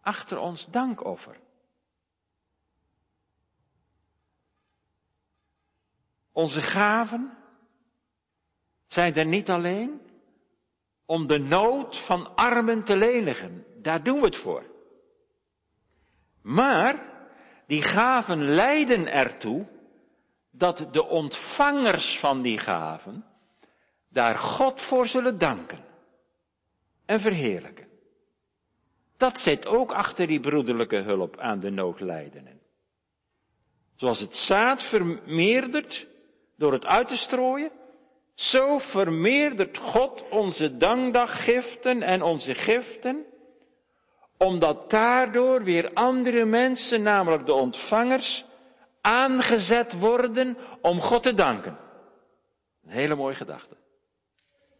achter 0.00 0.38
ons 0.38 0.66
dankoffer. 0.70 1.40
Onze 6.32 6.62
gaven, 6.62 7.36
zijn 8.86 9.14
er 9.14 9.26
niet 9.26 9.50
alleen 9.50 10.00
om 11.04 11.26
de 11.26 11.38
nood 11.38 11.98
van 11.98 12.36
armen 12.36 12.84
te 12.84 12.96
lenigen. 12.96 13.66
Daar 13.82 14.02
doen 14.02 14.18
we 14.18 14.24
het 14.24 14.36
voor. 14.36 14.70
Maar 16.42 17.12
die 17.66 17.82
gaven 17.82 18.44
leiden 18.44 19.12
ertoe 19.12 19.66
dat 20.56 20.86
de 20.90 21.06
ontvangers 21.06 22.18
van 22.18 22.42
die 22.42 22.58
gaven 22.58 23.24
daar 24.08 24.34
God 24.34 24.80
voor 24.80 25.06
zullen 25.06 25.38
danken 25.38 25.84
en 27.06 27.20
verheerlijken. 27.20 27.88
Dat 29.16 29.38
zit 29.38 29.66
ook 29.66 29.92
achter 29.92 30.26
die 30.26 30.40
broederlijke 30.40 30.96
hulp 30.96 31.38
aan 31.38 31.60
de 31.60 31.70
noodlijdenden. 31.70 32.60
Zoals 33.94 34.20
het 34.20 34.36
zaad 34.36 34.82
vermeerdert 34.82 36.06
door 36.56 36.72
het 36.72 36.86
uit 36.86 37.08
te 37.08 37.16
strooien, 37.16 37.70
Zo 38.34 38.78
vermeerdert 38.78 39.78
God 39.78 40.28
onze 40.28 40.76
dankdaggiften 40.76 42.02
en 42.02 42.22
onze 42.22 42.54
giften, 42.54 43.24
omdat 44.36 44.90
daardoor 44.90 45.64
weer 45.64 45.90
andere 45.92 46.44
mensen, 46.44 47.02
namelijk 47.02 47.46
de 47.46 47.52
ontvangers, 47.52 48.44
aangezet 49.04 49.98
worden 49.98 50.56
om 50.80 51.00
God 51.00 51.22
te 51.22 51.34
danken. 51.34 51.78
Een 52.84 52.90
hele 52.90 53.14
mooie 53.14 53.34
gedachte. 53.34 53.76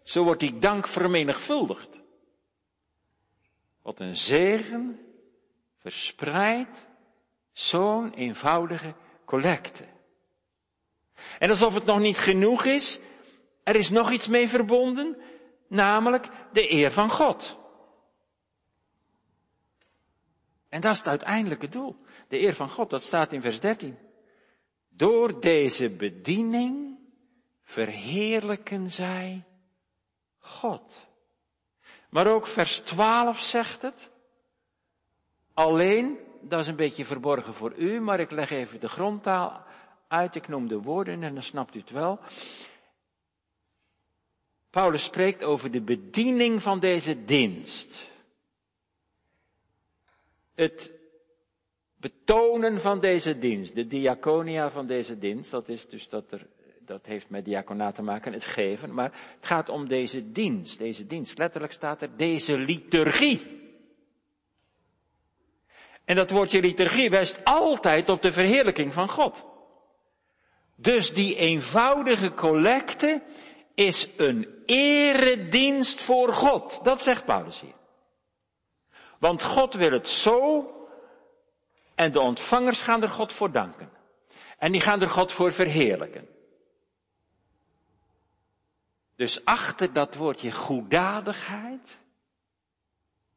Zo 0.02 0.24
wordt 0.24 0.40
die 0.40 0.58
dank 0.58 0.86
vermenigvuldigd. 0.86 2.02
Wat 3.82 4.00
een 4.00 4.16
zegen 4.16 5.00
verspreidt 5.78 6.86
zo'n 7.52 8.12
eenvoudige 8.12 8.94
collecte. 9.24 9.84
En 11.38 11.50
alsof 11.50 11.74
het 11.74 11.84
nog 11.84 11.98
niet 11.98 12.18
genoeg 12.18 12.64
is, 12.64 13.00
er 13.62 13.76
is 13.76 13.90
nog 13.90 14.10
iets 14.10 14.28
mee 14.28 14.48
verbonden, 14.48 15.16
namelijk 15.68 16.28
de 16.52 16.72
eer 16.72 16.92
van 16.92 17.10
God. 17.10 17.58
En 20.68 20.80
dat 20.80 20.92
is 20.92 20.98
het 20.98 21.08
uiteindelijke 21.08 21.68
doel. 21.68 21.96
De 22.28 22.40
eer 22.40 22.54
van 22.54 22.70
God, 22.70 22.90
dat 22.90 23.02
staat 23.02 23.32
in 23.32 23.40
vers 23.40 23.60
13. 23.60 23.98
Door 24.96 25.40
deze 25.40 25.90
bediening 25.90 26.98
verheerlijken 27.62 28.90
zij 28.90 29.44
God. 30.38 31.06
Maar 32.08 32.26
ook 32.26 32.46
vers 32.46 32.80
12 32.80 33.40
zegt 33.40 33.82
het. 33.82 34.10
Alleen, 35.54 36.18
dat 36.40 36.60
is 36.60 36.66
een 36.66 36.76
beetje 36.76 37.04
verborgen 37.04 37.54
voor 37.54 37.74
u, 37.76 38.00
maar 38.00 38.20
ik 38.20 38.30
leg 38.30 38.50
even 38.50 38.80
de 38.80 38.88
grondtaal 38.88 39.64
uit. 40.08 40.34
Ik 40.34 40.48
noem 40.48 40.68
de 40.68 40.80
woorden 40.80 41.22
en 41.22 41.34
dan 41.34 41.42
snapt 41.42 41.74
u 41.74 41.78
het 41.78 41.90
wel. 41.90 42.18
Paulus 44.70 45.04
spreekt 45.04 45.42
over 45.42 45.70
de 45.70 45.80
bediening 45.80 46.62
van 46.62 46.80
deze 46.80 47.24
dienst. 47.24 48.10
Het 50.54 50.90
betonen 52.04 52.80
van 52.80 53.00
deze 53.00 53.38
dienst, 53.38 53.74
de 53.74 53.86
diaconia 53.86 54.70
van 54.70 54.86
deze 54.86 55.18
dienst, 55.18 55.50
dat 55.50 55.68
is 55.68 55.88
dus 55.88 56.08
dat 56.08 56.32
er, 56.32 56.46
dat 56.80 57.06
heeft 57.06 57.30
met 57.30 57.44
diaconaat 57.44 57.94
te 57.94 58.02
maken, 58.02 58.32
het 58.32 58.44
geven, 58.44 58.94
maar 58.94 59.12
het 59.36 59.46
gaat 59.46 59.68
om 59.68 59.88
deze 59.88 60.32
dienst, 60.32 60.78
deze 60.78 61.06
dienst. 61.06 61.38
Letterlijk 61.38 61.72
staat 61.72 62.02
er 62.02 62.16
deze 62.16 62.56
liturgie. 62.58 63.62
En 66.04 66.16
dat 66.16 66.30
woordje 66.30 66.60
liturgie 66.60 67.10
wijst 67.10 67.40
altijd 67.44 68.08
op 68.08 68.22
de 68.22 68.32
verheerlijking 68.32 68.92
van 68.92 69.08
God. 69.08 69.46
Dus 70.76 71.12
die 71.12 71.36
eenvoudige 71.36 72.34
collecte 72.34 73.22
is 73.74 74.08
een 74.16 74.62
eredienst 74.64 76.02
voor 76.02 76.32
God. 76.32 76.84
Dat 76.84 77.02
zegt 77.02 77.24
Paulus 77.24 77.60
hier. 77.60 77.76
Want 79.18 79.42
God 79.42 79.74
wil 79.74 79.90
het 79.90 80.08
zo 80.08 80.68
en 81.94 82.12
de 82.12 82.20
ontvangers 82.20 82.80
gaan 82.80 83.02
er 83.02 83.10
God 83.10 83.32
voor 83.32 83.52
danken. 83.52 83.90
En 84.58 84.72
die 84.72 84.80
gaan 84.80 85.00
er 85.00 85.10
God 85.10 85.32
voor 85.32 85.52
verheerlijken. 85.52 86.28
Dus 89.16 89.44
achter 89.44 89.92
dat 89.92 90.14
woordje 90.14 90.52
goeddadigheid, 90.52 92.00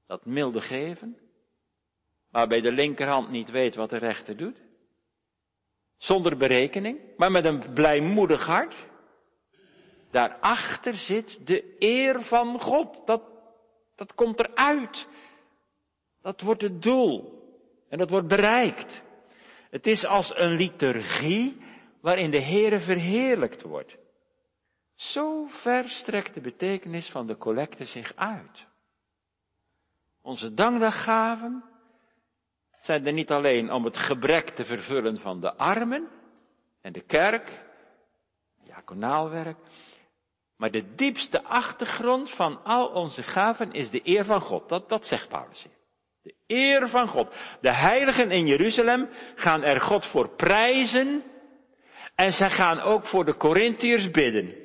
dat 0.05 0.25
milde 0.25 0.61
geven, 0.61 1.17
waarbij 2.29 2.61
de 2.61 2.71
linkerhand 2.71 3.29
niet 3.29 3.49
weet 3.49 3.75
wat 3.75 3.89
de 3.89 3.97
rechter 3.97 4.37
doet, 4.37 4.57
zonder 5.97 6.37
berekening, 6.37 6.99
maar 7.17 7.31
met 7.31 7.45
een 7.45 7.73
blijmoedig 7.73 8.45
hart, 8.45 8.75
daarachter 10.09 10.97
zit 10.97 11.47
de 11.47 11.75
eer 11.79 12.21
van 12.21 12.61
God. 12.61 13.01
Dat, 13.05 13.21
dat 13.95 14.15
komt 14.15 14.39
eruit. 14.39 15.07
Dat 16.21 16.41
wordt 16.41 16.61
het 16.61 16.81
doel. 16.81 17.36
En 17.89 17.97
dat 17.97 18.09
wordt 18.09 18.27
bereikt. 18.27 19.03
Het 19.69 19.87
is 19.87 20.05
als 20.05 20.37
een 20.37 20.51
liturgie 20.51 21.57
waarin 21.99 22.31
de 22.31 22.41
Heere 22.41 22.79
verheerlijkt 22.79 23.61
wordt. 23.61 23.97
Zo 24.95 25.45
ver 25.47 25.89
strekt 25.89 26.33
de 26.33 26.41
betekenis 26.41 27.09
van 27.09 27.27
de 27.27 27.37
collecte 27.37 27.85
zich 27.85 28.13
uit. 28.15 28.65
Onze 30.21 30.53
dankdaggaven 30.53 31.63
zijn 32.81 33.05
er 33.05 33.13
niet 33.13 33.31
alleen 33.31 33.71
om 33.71 33.85
het 33.85 33.97
gebrek 33.97 34.49
te 34.49 34.65
vervullen 34.65 35.19
van 35.19 35.41
de 35.41 35.55
armen 35.55 36.07
en 36.81 36.93
de 36.93 37.01
kerk, 37.01 37.65
diaconaalwerk, 38.63 39.57
maar 40.55 40.71
de 40.71 40.95
diepste 40.95 41.43
achtergrond 41.43 42.31
van 42.31 42.63
al 42.63 42.87
onze 42.87 43.23
gaven 43.23 43.71
is 43.71 43.89
de 43.89 44.01
eer 44.03 44.25
van 44.25 44.41
God. 44.41 44.69
Dat, 44.69 44.89
dat 44.89 45.07
zegt 45.07 45.29
Paulus 45.29 45.63
hier. 45.63 45.76
De 46.27 46.35
eer 46.47 46.89
van 46.89 47.07
God. 47.07 47.33
De 47.61 47.73
heiligen 47.73 48.31
in 48.31 48.47
Jeruzalem 48.47 49.09
gaan 49.35 49.63
er 49.63 49.81
God 49.81 50.05
voor 50.05 50.29
prijzen 50.29 51.23
en 52.15 52.33
zij 52.33 52.49
gaan 52.49 52.79
ook 52.79 53.05
voor 53.05 53.25
de 53.25 53.37
Corinthiërs 53.37 54.11
bidden. 54.11 54.55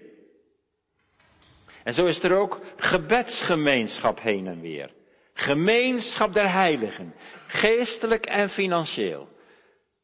En 1.84 1.94
zo 1.94 2.06
is 2.06 2.22
er 2.22 2.36
ook 2.36 2.60
gebedsgemeenschap 2.76 4.20
heen 4.20 4.46
en 4.46 4.60
weer. 4.60 4.94
Gemeenschap 5.34 6.34
der 6.34 6.52
heiligen. 6.52 7.14
Geestelijk 7.46 8.26
en 8.26 8.48
financieel. 8.48 9.28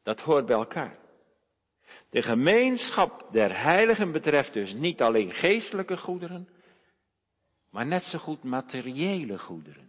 Dat 0.03 0.21
hoort 0.21 0.47
bij 0.47 0.57
elkaar. 0.57 0.99
De 2.11 2.23
gemeenschap 2.23 3.27
der 3.31 3.63
heiligen 3.63 4.13
betreft 4.13 4.53
dus 4.53 4.73
niet 4.73 5.03
alleen 5.03 5.31
geestelijke 5.31 5.97
goederen, 5.97 6.49
maar 7.71 7.87
net 7.87 8.05
zo 8.05 8.19
goed 8.19 8.43
materiële 8.43 9.39
goederen. 9.39 9.88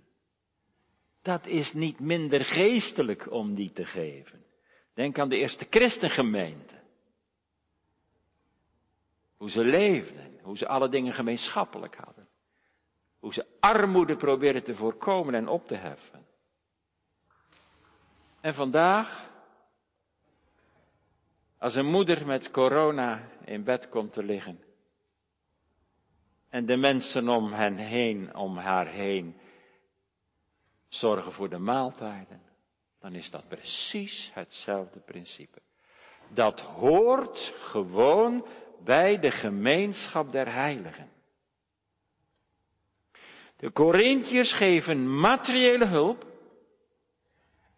Dat 1.21 1.45
is 1.45 1.73
niet 1.73 1.99
minder 1.99 2.45
geestelijk 2.45 3.31
om 3.31 3.55
die 3.55 3.71
te 3.71 3.85
geven. 3.85 4.45
Denk 4.93 5.19
aan 5.19 5.29
de 5.29 5.37
eerste 5.37 5.67
christengemeente. 5.69 6.73
Hoe 9.37 9.49
ze 9.49 9.63
leefden, 9.63 10.39
hoe 10.41 10.57
ze 10.57 10.67
alle 10.67 10.89
dingen 10.89 11.13
gemeenschappelijk 11.13 11.95
hadden. 11.95 12.27
Hoe 13.19 13.33
ze 13.33 13.45
armoede 13.59 14.15
probeerden 14.15 14.63
te 14.63 14.75
voorkomen 14.75 15.33
en 15.33 15.47
op 15.47 15.67
te 15.67 15.75
heffen. 15.75 16.27
En 18.41 18.53
vandaag, 18.53 19.29
als 21.57 21.75
een 21.75 21.85
moeder 21.85 22.25
met 22.25 22.51
corona 22.51 23.29
in 23.45 23.63
bed 23.63 23.89
komt 23.89 24.13
te 24.13 24.23
liggen. 24.23 24.63
En 26.49 26.65
de 26.65 26.77
mensen 26.77 27.29
om 27.29 27.53
hen 27.53 27.77
heen, 27.77 28.35
om 28.35 28.57
haar 28.57 28.87
heen, 28.87 29.39
zorgen 30.89 31.31
voor 31.31 31.49
de 31.49 31.57
maaltijden. 31.57 32.41
Dan 32.99 33.15
is 33.15 33.29
dat 33.29 33.47
precies 33.47 34.31
hetzelfde 34.33 34.99
principe. 34.99 35.61
Dat 36.27 36.59
hoort 36.59 37.53
gewoon 37.59 38.45
bij 38.83 39.19
de 39.19 39.31
gemeenschap 39.31 40.31
der 40.31 40.53
heiligen. 40.53 41.11
De 43.55 43.71
Corinthiërs 43.71 44.51
geven 44.51 45.19
materiële 45.19 45.85
hulp 45.85 46.25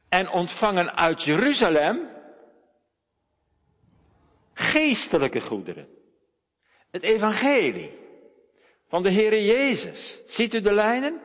en 0.10 0.30
ontvangen 0.30 0.98
uit 0.98 1.24
Jeruzalem 1.24 2.10
geestelijke 4.54 5.42
goederen. 5.42 5.88
Het 6.90 7.04
evangelie 7.04 7.92
van 8.88 9.04
de 9.04 9.12
Heere 9.12 9.46
Jezus. 9.46 10.20
Ziet 10.28 10.54
u 10.54 10.62
de 10.62 10.72
lijnen? 10.72 11.22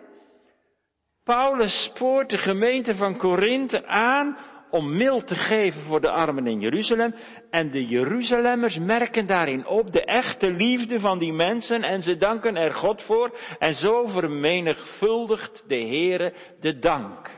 Paulus 1.27 1.83
spoort 1.83 2.31
de 2.31 2.39
gemeente 2.39 2.95
van 2.95 3.17
Korinthe 3.17 3.87
aan 3.87 4.37
om 4.71 4.97
mild 4.97 5.27
te 5.27 5.35
geven 5.35 5.81
voor 5.81 6.01
de 6.01 6.11
armen 6.11 6.47
in 6.47 6.61
Jeruzalem. 6.61 7.15
En 7.51 7.71
de 7.71 7.87
Jeruzalemmers 7.87 8.79
merken 8.79 9.27
daarin 9.27 9.67
op 9.67 9.93
de 9.93 10.05
echte 10.05 10.51
liefde 10.51 11.01
van 11.01 11.19
die 11.19 11.33
mensen 11.33 11.83
en 11.83 12.03
ze 12.03 12.17
danken 12.17 12.57
er 12.57 12.75
God 12.75 13.03
voor. 13.03 13.39
En 13.59 13.75
zo 13.75 14.07
vermenigvuldigt 14.07 15.65
de 15.69 15.75
Heere 15.81 16.33
de 16.61 16.79
dank. 16.79 17.31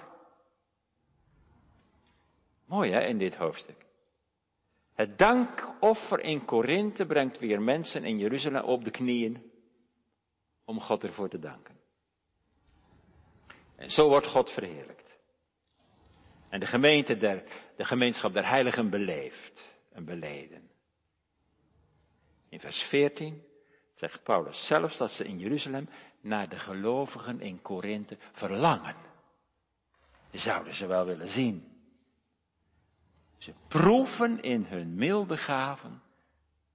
Mooi 2.65 2.93
hè, 2.93 3.01
in 3.01 3.19
dit 3.19 3.37
hoofdstuk. 3.37 3.87
Het 4.95 5.19
dankoffer 5.19 6.21
in 6.21 6.45
Korinthe 6.45 7.07
brengt 7.07 7.39
weer 7.39 7.63
mensen 7.63 8.05
in 8.05 8.19
Jeruzalem 8.19 8.65
op 8.65 8.85
de 8.85 8.91
knieën 8.91 9.51
om 10.65 10.81
God 10.81 11.05
ervoor 11.05 11.29
te 11.29 11.39
danken. 11.39 11.78
En 13.79 13.91
zo 13.91 14.09
wordt 14.09 14.27
God 14.27 14.51
verheerlijkt. 14.51 15.19
En 16.49 16.61
de 16.61 16.67
gemeente 16.67 17.17
der, 17.17 17.43
de 17.77 17.85
gemeenschap 17.85 18.33
der 18.33 18.49
heiligen 18.49 18.91
beleeft 18.91 19.69
en 19.93 20.05
beleden. 20.05 20.71
In 22.49 22.61
vers 22.61 22.83
14 22.83 23.43
zegt 23.95 24.23
Paulus 24.23 24.67
zelfs 24.67 24.97
dat 24.97 25.13
ze 25.13 25.25
in 25.25 25.39
Jeruzalem 25.39 25.89
naar 26.21 26.49
de 26.49 26.59
gelovigen 26.59 27.41
in 27.41 27.63
Korinthe 27.63 28.17
verlangen. 28.33 28.97
Die 30.31 30.41
zouden 30.41 30.75
ze 30.75 30.87
wel 30.87 31.05
willen 31.05 31.29
zien. 31.29 31.83
Ze 33.37 33.53
proeven 33.69 34.43
in 34.43 34.65
hun 34.65 34.95
milde 34.95 35.37
gaven 35.37 36.03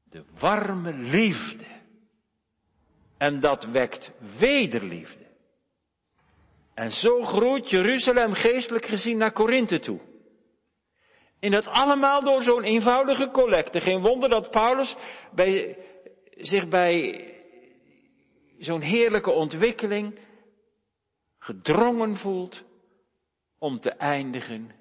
de 0.03 0.23
warme 0.39 0.93
liefde 0.93 1.65
En 3.17 3.39
dat 3.39 3.63
wekt 3.63 4.11
wederliefde. 4.37 5.32
En 6.73 6.91
zo 6.91 7.23
groeit 7.23 7.69
Jeruzalem 7.69 8.33
geestelijk 8.33 8.85
gezien 8.85 9.17
naar 9.17 9.31
Korinthe 9.31 9.79
toe. 9.79 9.99
En 11.39 11.51
dat 11.51 11.67
allemaal 11.67 12.23
door 12.23 12.41
zo'n 12.41 12.63
eenvoudige 12.63 13.29
collecte. 13.31 13.81
Geen 13.81 14.01
wonder 14.01 14.29
dat 14.29 14.51
Paulus 14.51 14.95
bij, 15.31 15.77
zich 16.37 16.67
bij 16.67 17.27
zo'n 18.57 18.81
heerlijke 18.81 19.31
ontwikkeling 19.31 20.19
gedrongen 21.39 22.17
voelt 22.17 22.63
om 23.57 23.79
te 23.79 23.89
eindigen 23.89 24.71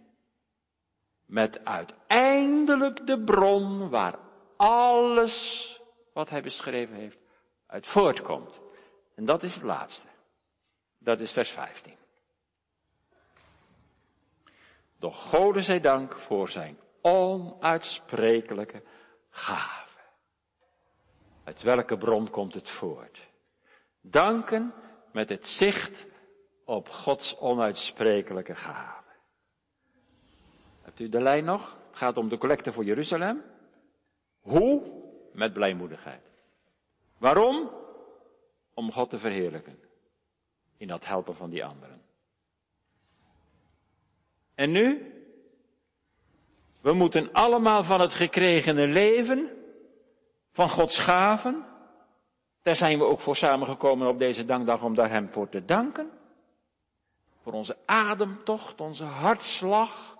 met 1.27 1.65
uiteindelijk 1.65 3.07
de 3.07 3.21
bron 3.21 3.89
waar 3.89 4.19
alles 4.57 5.81
wat 6.13 6.31
hij 6.31 6.43
beschreven 6.43 6.95
heeft 6.95 7.19
uit 7.67 7.87
voortkomt. 7.87 8.61
En 9.15 9.25
dat 9.25 9.43
is 9.43 9.55
het 9.55 9.65
laatste. 9.65 10.12
Dat 11.03 11.21
is 11.21 11.33
vers 11.33 11.51
15. 11.51 11.97
Doch 14.99 15.29
Gode 15.29 15.63
zij 15.63 15.81
dank 15.81 16.19
voor 16.19 16.49
zijn 16.49 16.79
onuitsprekelijke 17.01 18.83
gave. 19.31 19.99
Uit 21.45 21.63
welke 21.63 21.97
bron 21.97 22.31
komt 22.31 22.55
het 22.55 22.69
voort? 22.69 23.31
Danken 24.01 24.75
met 25.13 25.29
het 25.29 25.49
zicht 25.49 26.07
op 26.65 26.89
Gods 26.89 27.39
onuitsprekelijke 27.39 28.55
gave. 28.55 29.11
Hebt 30.83 31.01
u 31.01 31.09
de 31.09 31.21
lijn 31.21 31.45
nog? 31.45 31.77
Het 31.89 31.97
gaat 31.97 32.17
om 32.17 32.29
de 32.29 32.39
collecte 32.39 32.73
voor 32.73 32.85
Jeruzalem. 32.85 33.43
Hoe? 34.41 35.01
Met 35.33 35.53
blijmoedigheid. 35.53 36.31
Waarom? 37.19 37.71
Om 38.75 38.93
God 38.93 39.11
te 39.11 39.19
verheerlijken. 39.19 39.82
In 40.83 40.89
dat 40.89 41.07
helpen 41.07 41.37
van 41.37 41.51
die 41.51 41.65
anderen. 41.65 42.03
En 44.55 44.71
nu? 44.71 45.13
We 46.81 46.93
moeten 46.93 47.33
allemaal 47.33 47.85
van 47.85 48.01
het 48.01 48.15
gekregene 48.15 48.87
leven, 48.87 49.51
van 50.53 50.71
Gods 50.71 50.99
gaven, 50.99 51.65
daar 52.63 52.77
zijn 52.77 52.99
we 52.99 53.05
ook 53.05 53.21
voor 53.21 53.37
samengekomen 53.37 54.09
op 54.09 54.19
deze 54.19 54.45
dankdag 54.45 54.83
om 54.83 54.95
daar 54.95 55.11
Hem 55.11 55.31
voor 55.31 55.49
te 55.49 55.65
danken. 55.65 56.11
Voor 57.43 57.53
onze 57.53 57.77
ademtocht, 57.87 58.81
onze 58.81 59.05
hartslag, 59.05 60.17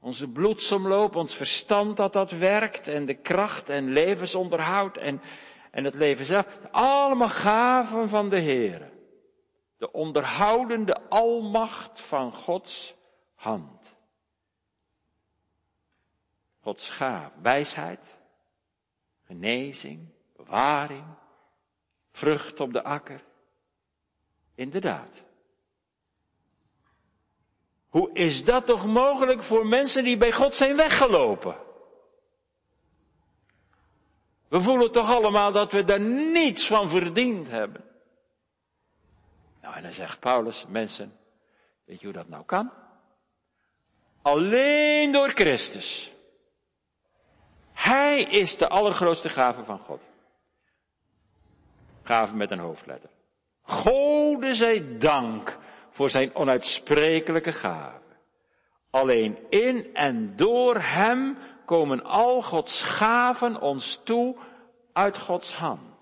onze 0.00 0.28
bloedsomloop, 0.28 1.16
ons 1.16 1.34
verstand 1.34 1.96
dat 1.96 2.12
dat 2.12 2.30
werkt 2.30 2.88
en 2.88 3.04
de 3.04 3.14
kracht 3.14 3.68
en 3.68 3.92
levensonderhoud 3.92 4.96
en, 4.96 5.20
en 5.70 5.84
het 5.84 5.94
leven 5.94 6.24
zelf. 6.24 6.46
Allemaal 6.70 7.28
gaven 7.28 8.08
van 8.08 8.28
de 8.28 8.38
Heer. 8.38 8.94
De 9.76 9.92
onderhoudende 9.92 11.08
almacht 11.08 12.00
van 12.00 12.32
Gods 12.32 12.94
hand. 13.34 13.96
Gods 16.60 16.90
gaaf, 16.90 17.30
wijsheid, 17.42 18.18
genezing, 19.26 20.08
bewaring, 20.36 21.04
vrucht 22.10 22.60
op 22.60 22.72
de 22.72 22.82
akker. 22.82 23.24
Inderdaad. 24.54 25.22
Hoe 27.88 28.12
is 28.12 28.44
dat 28.44 28.66
toch 28.66 28.86
mogelijk 28.86 29.42
voor 29.42 29.66
mensen 29.66 30.04
die 30.04 30.16
bij 30.16 30.32
God 30.32 30.54
zijn 30.54 30.76
weggelopen? 30.76 31.56
We 34.48 34.60
voelen 34.60 34.92
toch 34.92 35.08
allemaal 35.08 35.52
dat 35.52 35.72
we 35.72 35.84
daar 35.84 36.00
niets 36.00 36.66
van 36.66 36.88
verdiend 36.88 37.48
hebben. 37.48 37.84
Nou, 39.66 39.78
en 39.78 39.84
dan 39.84 39.92
zegt 39.92 40.20
Paulus, 40.20 40.64
mensen, 40.68 41.16
weet 41.84 42.00
je 42.00 42.06
hoe 42.06 42.14
dat 42.14 42.28
nou 42.28 42.44
kan? 42.44 42.72
Alleen 44.22 45.12
door 45.12 45.28
Christus. 45.28 46.12
Hij 47.72 48.22
is 48.22 48.56
de 48.56 48.68
allergrootste 48.68 49.28
gave 49.28 49.64
van 49.64 49.78
God. 49.78 50.02
Gave 52.02 52.34
met 52.34 52.50
een 52.50 52.58
hoofdletter. 52.58 53.10
Gode 53.62 54.54
zij 54.54 54.98
dank 54.98 55.58
voor 55.90 56.10
zijn 56.10 56.34
onuitsprekelijke 56.34 57.52
gave. 57.52 58.16
Alleen 58.90 59.38
in 59.50 59.94
en 59.94 60.36
door 60.36 60.76
hem 60.78 61.38
komen 61.64 62.04
al 62.04 62.42
Gods 62.42 62.82
gaven 62.82 63.60
ons 63.60 64.00
toe 64.04 64.36
uit 64.92 65.18
Gods 65.18 65.54
hand. 65.54 65.95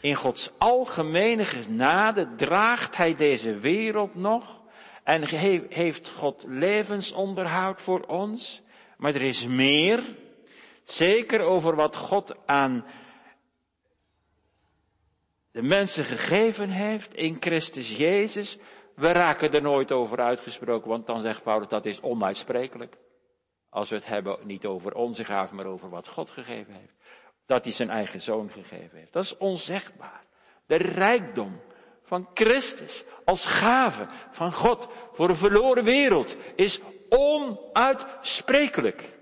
In 0.00 0.14
Gods 0.14 0.50
algemene 0.58 1.44
genade 1.44 2.34
draagt 2.34 2.96
hij 2.96 3.14
deze 3.14 3.58
wereld 3.58 4.14
nog 4.14 4.60
en 5.04 5.24
heeft 5.68 6.08
God 6.08 6.44
levensonderhoud 6.46 7.80
voor 7.80 8.00
ons. 8.00 8.62
Maar 8.96 9.14
er 9.14 9.22
is 9.22 9.46
meer, 9.46 10.02
zeker 10.84 11.40
over 11.40 11.74
wat 11.74 11.96
God 11.96 12.34
aan 12.46 12.84
de 15.50 15.62
mensen 15.62 16.04
gegeven 16.04 16.68
heeft 16.68 17.14
in 17.14 17.36
Christus 17.40 17.96
Jezus. 17.96 18.58
We 18.94 19.12
raken 19.12 19.52
er 19.52 19.62
nooit 19.62 19.92
over 19.92 20.20
uitgesproken, 20.20 20.88
want 20.88 21.06
dan 21.06 21.20
zegt 21.20 21.42
Paulus 21.42 21.68
dat 21.68 21.86
is 21.86 22.00
onuitsprekelijk. 22.00 22.96
Als 23.68 23.88
we 23.88 23.96
het 23.96 24.06
hebben 24.06 24.38
niet 24.42 24.64
over 24.66 24.94
onze 24.94 25.24
gaven, 25.24 25.56
maar 25.56 25.66
over 25.66 25.88
wat 25.88 26.08
God 26.08 26.30
gegeven 26.30 26.74
heeft. 26.74 26.94
Dat 27.50 27.64
hij 27.64 27.72
zijn 27.72 27.90
eigen 27.90 28.22
zoon 28.22 28.50
gegeven 28.50 28.98
heeft. 28.98 29.12
Dat 29.12 29.24
is 29.24 29.36
onzegbaar. 29.36 30.24
De 30.66 30.76
rijkdom 30.76 31.60
van 32.02 32.28
Christus 32.34 33.04
als 33.24 33.46
gave 33.46 34.06
van 34.30 34.52
God 34.52 34.88
voor 35.12 35.28
een 35.28 35.36
verloren 35.36 35.84
wereld 35.84 36.36
is 36.54 36.80
onuitsprekelijk. 37.08 39.18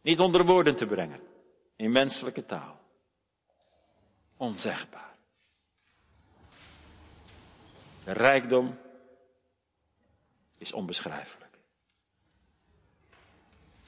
Niet 0.00 0.20
onder 0.20 0.44
woorden 0.44 0.76
te 0.76 0.86
brengen 0.86 1.20
in 1.76 1.92
menselijke 1.92 2.46
taal. 2.46 2.80
Onzegbaar. 4.36 5.14
De 8.04 8.12
rijkdom 8.12 8.78
is 10.58 10.72
onbeschrijfelijk. 10.72 11.58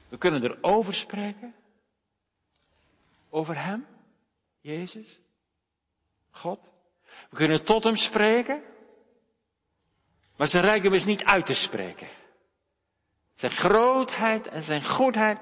We 0.09 0.17
kunnen 0.17 0.43
erover 0.43 0.93
spreken. 0.93 1.53
Over 3.29 3.63
Hem, 3.63 3.87
Jezus, 4.59 5.19
God. 6.31 6.71
We 7.29 7.35
kunnen 7.35 7.63
tot 7.63 7.83
Hem 7.83 7.95
spreken. 7.95 8.63
Maar 10.35 10.47
zijn 10.47 10.63
rijkdom 10.63 10.93
is 10.93 11.05
niet 11.05 11.23
uit 11.23 11.45
te 11.45 11.53
spreken. 11.53 12.07
Zijn 13.35 13.51
grootheid 13.51 14.47
en 14.47 14.63
zijn 14.63 14.85
goedheid 14.85 15.39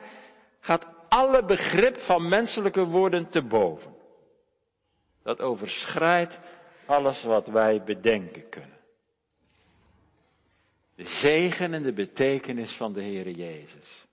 gaat 0.60 0.88
alle 1.10 1.46
begrip 1.46 2.00
van 2.00 2.28
menselijke 2.28 2.86
woorden 2.86 3.30
te 3.30 3.42
boven. 3.42 3.96
Dat 5.24 5.42
overschrijdt 5.42 6.40
alles 6.86 7.24
wat 7.24 7.48
wij 7.48 7.84
bedenken 7.84 8.50
kunnen. 8.50 8.78
De 10.96 11.06
zegen 11.06 11.74
en 11.74 11.84
de 11.84 11.94
betekenis 11.94 12.74
van 12.74 12.94
de 12.94 13.02
Heere 13.02 13.34
Jezus 13.34 14.07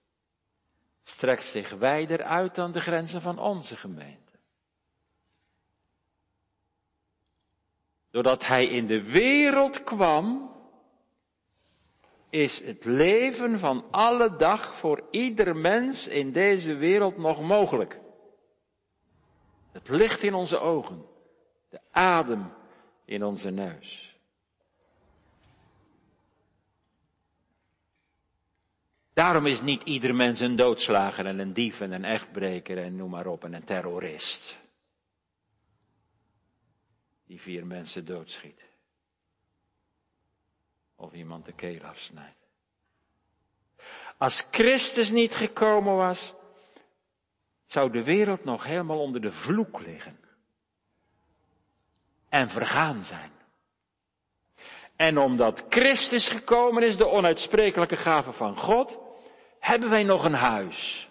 strekt 1.04 1.44
zich 1.44 1.70
wijder 1.70 2.22
uit 2.22 2.54
dan 2.54 2.72
de 2.72 2.80
grenzen 2.80 3.22
van 3.22 3.38
onze 3.38 3.76
gemeente. 3.76 4.32
Doordat 8.10 8.46
Hij 8.46 8.66
in 8.66 8.86
de 8.86 9.02
wereld 9.02 9.84
kwam, 9.84 10.52
is 12.30 12.64
het 12.64 12.84
leven 12.84 13.58
van 13.58 13.84
alle 13.90 14.36
dag 14.36 14.74
voor 14.74 15.02
ieder 15.10 15.56
mens 15.56 16.06
in 16.06 16.32
deze 16.32 16.74
wereld 16.74 17.16
nog 17.16 17.40
mogelijk. 17.40 18.00
Het 19.72 19.88
licht 19.88 20.22
in 20.22 20.34
onze 20.34 20.58
ogen, 20.58 21.06
de 21.68 21.80
adem 21.90 22.52
in 23.04 23.24
onze 23.24 23.50
neus. 23.50 24.13
Daarom 29.14 29.46
is 29.46 29.60
niet 29.60 29.82
ieder 29.82 30.14
mens 30.14 30.40
een 30.40 30.56
doodslager 30.56 31.26
en 31.26 31.38
een 31.38 31.52
dief 31.52 31.80
en 31.80 31.92
een 31.92 32.04
echtbreker 32.04 32.78
en 32.78 32.96
noem 32.96 33.10
maar 33.10 33.26
op 33.26 33.44
en 33.44 33.54
een 33.54 33.64
terrorist. 33.64 34.56
Die 37.26 37.40
vier 37.40 37.66
mensen 37.66 38.04
doodschiet. 38.04 38.60
Of 40.96 41.12
iemand 41.12 41.44
de 41.44 41.52
keel 41.52 41.82
afsnijdt. 41.82 42.36
Als 44.16 44.46
Christus 44.50 45.10
niet 45.10 45.34
gekomen 45.34 45.96
was, 45.96 46.34
zou 47.66 47.90
de 47.90 48.02
wereld 48.02 48.44
nog 48.44 48.64
helemaal 48.64 49.00
onder 49.00 49.20
de 49.20 49.32
vloek 49.32 49.80
liggen. 49.80 50.18
En 52.28 52.48
vergaan 52.48 53.04
zijn. 53.04 53.32
En 54.96 55.18
omdat 55.18 55.66
Christus 55.68 56.28
gekomen 56.28 56.82
is, 56.82 56.96
de 56.96 57.08
onuitsprekelijke 57.08 57.96
gave 57.96 58.32
van 58.32 58.56
God, 58.56 59.03
hebben 59.64 59.90
wij 59.90 60.04
nog 60.04 60.24
een 60.24 60.34
huis. 60.34 61.10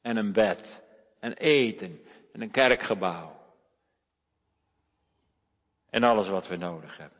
En 0.00 0.16
een 0.16 0.32
bed. 0.32 0.82
En 1.18 1.32
eten. 1.32 2.04
en 2.32 2.40
een 2.40 2.50
kerkgebouw. 2.50 3.40
En 5.90 6.02
alles 6.02 6.28
wat 6.28 6.48
we 6.48 6.56
nodig 6.56 6.96
hebben. 6.96 7.18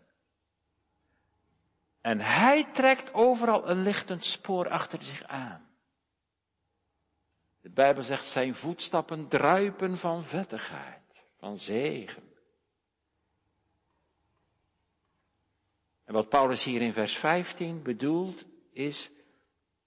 En 2.01 2.21
hij 2.21 2.65
trekt 2.65 3.15
overal 3.15 3.69
een 3.69 3.83
lichtend 3.83 4.25
spoor 4.25 4.69
achter 4.69 5.03
zich 5.03 5.23
aan. 5.23 5.71
De 7.61 7.71
Bijbel 7.71 8.03
zegt 8.03 8.29
zijn 8.29 8.55
voetstappen 8.55 9.29
druipen 9.29 9.97
van 9.97 10.25
vettigheid, 10.25 11.25
van 11.39 11.59
zegen. 11.59 12.33
En 16.05 16.15
wat 16.15 16.29
Paulus 16.29 16.65
hier 16.65 16.81
in 16.81 16.93
vers 16.93 17.17
15 17.17 17.83
bedoelt 17.83 18.45
is 18.73 19.11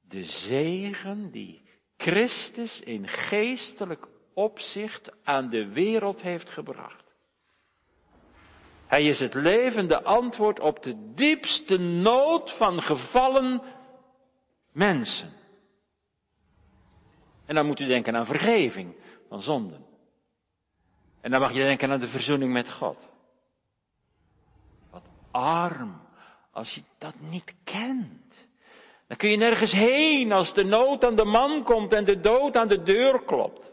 de 0.08 0.24
zegen 0.24 1.32
die 1.32 1.64
Christus 1.98 2.82
in 2.82 3.08
geestelijk 3.08 4.08
opzicht 4.34 5.12
aan 5.24 5.50
de 5.50 5.68
wereld 5.68 6.22
heeft 6.22 6.50
gebracht. 6.50 7.04
Hij 8.88 9.06
is 9.06 9.20
het 9.20 9.34
levende 9.34 10.04
antwoord 10.04 10.60
op 10.60 10.84
de 10.84 11.14
diepste 11.14 11.78
nood 11.78 12.52
van 12.52 12.82
gevallen 12.82 13.62
mensen. 14.72 15.34
En 17.46 17.56
dan 17.56 17.66
moet 17.66 17.80
u 17.80 17.86
denken 17.86 18.16
aan 18.16 18.26
vergeving 18.26 18.96
van 19.30 19.42
zonden. 19.42 19.86
En 21.22 21.32
dan 21.32 21.40
mag 21.40 21.54
je 21.54 21.60
denken 21.60 21.92
aan 21.92 22.00
de 22.00 22.08
verzoening 22.08 22.52
met 22.52 22.72
God. 22.72 23.10
Wat 24.90 25.06
arm 25.32 26.02
als 26.52 26.76
je 26.76 26.82
dat 26.98 27.14
niet 27.20 27.56
kent. 27.64 28.25
Dan 29.08 29.18
kun 29.18 29.30
je 29.30 29.38
nergens 29.38 29.72
heen 29.72 30.32
als 30.32 30.54
de 30.54 30.64
nood 30.64 31.06
aan 31.06 31.16
de 31.16 31.26
man 31.26 31.64
komt 31.64 31.94
en 31.94 32.06
de 32.06 32.20
dood 32.20 32.58
aan 32.58 32.68
de 32.68 32.84
deur 32.84 33.24
klopt. 33.24 33.72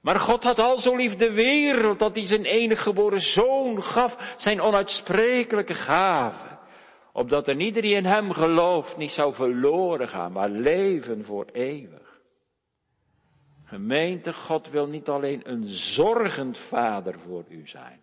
Maar 0.00 0.20
God 0.20 0.44
had 0.44 0.58
al 0.58 0.78
zo 0.78 0.96
lief 0.96 1.16
de 1.16 1.32
wereld 1.32 1.98
dat 1.98 2.14
hij 2.14 2.26
zijn 2.26 2.44
enige 2.44 2.82
geboren 2.82 3.20
zoon 3.20 3.84
gaf, 3.84 4.34
zijn 4.38 4.60
onuitsprekelijke 4.60 5.74
gave. 5.74 6.46
Opdat 7.12 7.48
er 7.48 7.60
ieder 7.60 7.82
die 7.82 7.94
in 7.94 8.04
hem 8.04 8.32
gelooft 8.32 8.96
niet 8.96 9.12
zou 9.12 9.34
verloren 9.34 10.08
gaan, 10.08 10.32
maar 10.32 10.48
leven 10.48 11.24
voor 11.24 11.46
eeuwig. 11.52 12.20
Gemeente, 13.64 14.32
God 14.32 14.70
wil 14.70 14.86
niet 14.86 15.08
alleen 15.08 15.40
een 15.44 15.68
zorgend 15.68 16.58
vader 16.58 17.18
voor 17.26 17.44
u 17.48 17.66
zijn. 17.66 18.02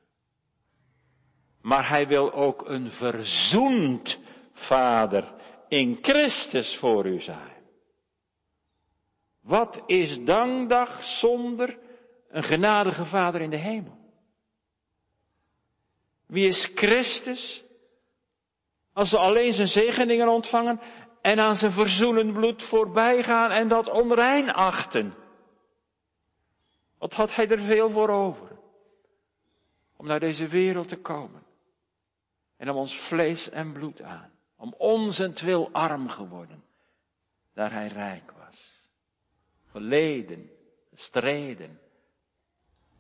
Maar 1.62 1.90
hij 1.90 2.08
wil 2.08 2.34
ook 2.34 2.70
een 2.70 2.92
verzoend 2.92 4.20
vader 4.54 5.34
in 5.76 5.98
Christus 6.02 6.78
voor 6.78 7.06
u 7.06 7.22
zijn. 7.22 7.64
Wat 9.40 9.82
is 9.86 10.24
dankdag 10.24 11.04
zonder 11.04 11.80
een 12.30 12.44
genadige 12.44 13.06
Vader 13.06 13.42
in 13.42 13.50
de 13.50 13.56
hemel? 13.56 13.98
Wie 16.26 16.48
is 16.48 16.72
Christus? 16.76 17.64
Als 18.94 19.12
we 19.12 19.18
alleen 19.18 19.54
zijn 19.54 19.68
zegeningen 19.68 20.28
ontvangen 20.28 20.80
en 21.22 21.40
aan 21.40 21.56
zijn 21.56 21.72
verzoenend 21.72 22.34
bloed 22.34 22.64
voorbij 22.64 23.24
gaan 23.24 23.52
en 23.52 23.68
dat 23.68 23.90
onrein 23.90 24.54
achten. 24.54 25.14
Wat 26.98 27.14
had 27.14 27.36
hij 27.36 27.50
er 27.50 27.60
veel 27.60 27.90
voor 27.90 28.10
over? 28.10 28.58
Om 29.96 30.08
naar 30.08 30.20
deze 30.20 30.48
wereld 30.48 30.88
te 30.88 30.98
komen. 30.98 31.44
En 32.58 32.70
om 32.70 32.78
ons 32.78 32.98
vlees 32.98 33.50
en 33.50 33.72
bloed 33.72 34.02
aan. 34.02 34.35
Om 34.56 34.74
onzentwil 34.78 35.70
arm 35.72 36.10
geworden. 36.10 36.64
Daar 37.54 37.72
hij 37.72 37.88
rijk 37.88 38.32
was. 38.32 38.84
Geleden, 39.72 40.52
gestreden, 40.90 41.80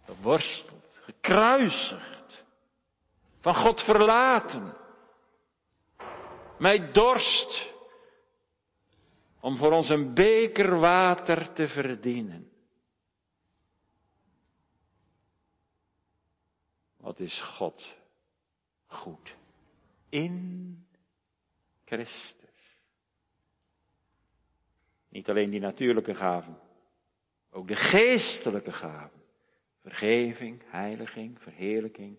geworsteld, 0.05 0.85
gekruisigd, 1.03 2.43
van 3.39 3.55
God 3.55 3.81
verlaten, 3.81 4.73
mij 6.57 6.91
dorst 6.91 7.73
om 9.39 9.57
voor 9.57 9.71
ons 9.71 9.89
een 9.89 10.13
beker 10.13 10.79
water 10.79 11.53
te 11.53 11.67
verdienen. 11.67 12.51
Wat 16.97 17.19
is 17.19 17.41
God 17.41 17.83
goed 18.85 19.35
in 20.09 20.84
Christus. 21.85 22.79
Niet 25.09 25.29
alleen 25.29 25.49
die 25.49 25.59
natuurlijke 25.59 26.15
gaven, 26.15 26.59
ook 27.49 27.67
de 27.67 27.75
geestelijke 27.75 28.71
gaven. 28.71 29.23
Vergeving, 29.81 30.61
heiliging, 30.65 31.41
verheerlijking. 31.41 32.17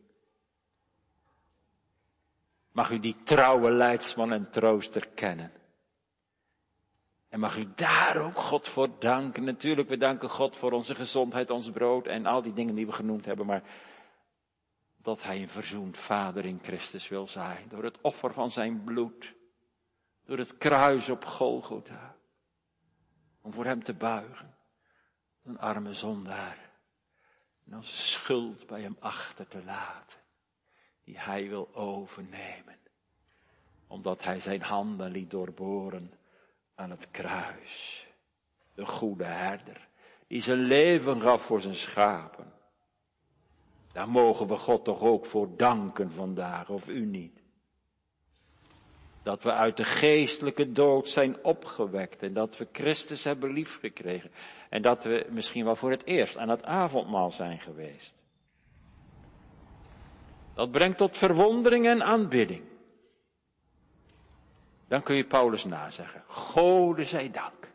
Mag 2.73 2.91
u 2.91 2.99
die 2.99 3.17
trouwe 3.23 3.71
leidsman 3.71 4.33
en 4.33 4.51
trooster 4.51 5.09
kennen. 5.09 5.53
En 7.29 7.41
mag 7.41 7.59
u 7.59 7.67
daar 7.75 8.17
ook 8.17 8.37
God 8.37 8.69
voor 8.69 8.89
danken. 8.99 9.45
Natuurlijk, 9.45 9.89
we 9.89 9.97
danken 9.97 10.31
God 10.31 10.57
voor 10.57 10.73
onze 10.73 10.95
gezondheid, 10.95 11.51
ons 11.51 11.71
brood 11.71 12.07
en 12.07 12.27
al 12.27 12.43
die 12.43 12.53
dingen 12.53 12.75
die 12.75 12.87
we 12.87 12.93
genoemd 12.93 13.25
hebben. 13.25 13.47
Maar 13.47 13.63
dat 14.97 15.23
Hij 15.23 15.43
een 15.43 15.49
verzoend 15.49 15.99
Vader 15.99 16.45
in 16.45 16.59
Christus 16.63 17.09
wil 17.09 17.27
zijn. 17.27 17.69
Door 17.69 17.85
het 17.85 18.01
offer 18.01 18.33
van 18.33 18.51
zijn 18.51 18.85
bloed. 18.85 19.35
Door 20.27 20.39
het 20.39 20.59
kruis 20.59 21.09
op 21.09 21.25
Golgotha. 21.25 22.15
Om 23.41 23.53
voor 23.53 23.65
Hem 23.65 23.83
te 23.85 23.95
buigen. 23.95 24.55
Een 25.43 25.59
arme 25.59 25.93
zondaar. 25.93 26.71
En 27.67 27.77
onze 27.77 28.03
schuld 28.03 28.67
bij 28.67 28.81
hem 28.81 28.97
achter 29.01 29.49
te 29.49 29.65
laten. 29.65 30.19
Die 31.05 31.19
hij 31.19 31.49
wil 31.49 31.75
overnemen. 31.75 32.79
Omdat 33.87 34.25
hij 34.25 34.41
zijn 34.41 34.63
handen 34.63 35.11
liet 35.11 35.31
doorboren 35.31 36.13
aan 36.75 36.91
het 36.91 37.11
kruis. 37.11 38.07
De 38.75 38.87
goede 38.87 39.25
herder. 39.25 39.89
Die 40.27 40.43
zijn 40.43 40.59
leven 40.59 41.21
gaf 41.21 41.43
voor 41.43 41.61
zijn 41.61 41.75
schapen. 41.75 42.53
Daar 43.93 44.09
mogen 44.09 44.47
we 44.47 44.57
God 44.57 44.85
toch 44.85 45.01
ook 45.01 45.27
voor 45.27 45.57
danken 45.57 46.13
vandaag, 46.13 46.69
of 46.69 46.89
u 46.89 47.05
niet. 47.05 47.36
Dat 49.27 49.43
we 49.43 49.53
uit 49.53 49.77
de 49.77 49.85
geestelijke 49.85 50.73
dood 50.73 51.09
zijn 51.09 51.45
opgewekt 51.45 52.23
en 52.23 52.33
dat 52.33 52.57
we 52.57 52.69
Christus 52.73 53.25
hebben 53.25 53.53
liefgekregen. 53.53 54.31
En 54.69 54.83
dat 54.83 55.05
we 55.05 55.27
misschien 55.31 55.65
wel 55.65 55.77
voor 55.77 55.91
het 55.91 56.05
eerst 56.05 56.37
aan 56.37 56.49
het 56.49 56.65
avondmaal 56.65 57.31
zijn 57.31 57.61
geweest. 57.61 58.15
Dat 60.55 60.71
brengt 60.71 60.99
tot 60.99 61.17
verwondering 61.17 61.87
en 61.87 62.03
aanbidding. 62.03 62.65
Dan 64.89 65.03
kun 65.03 65.17
je 65.17 65.27
Paulus 65.27 65.65
nazeggen. 65.65 66.23
Gode 66.27 67.05
zij 67.05 67.31
dank. 67.31 67.73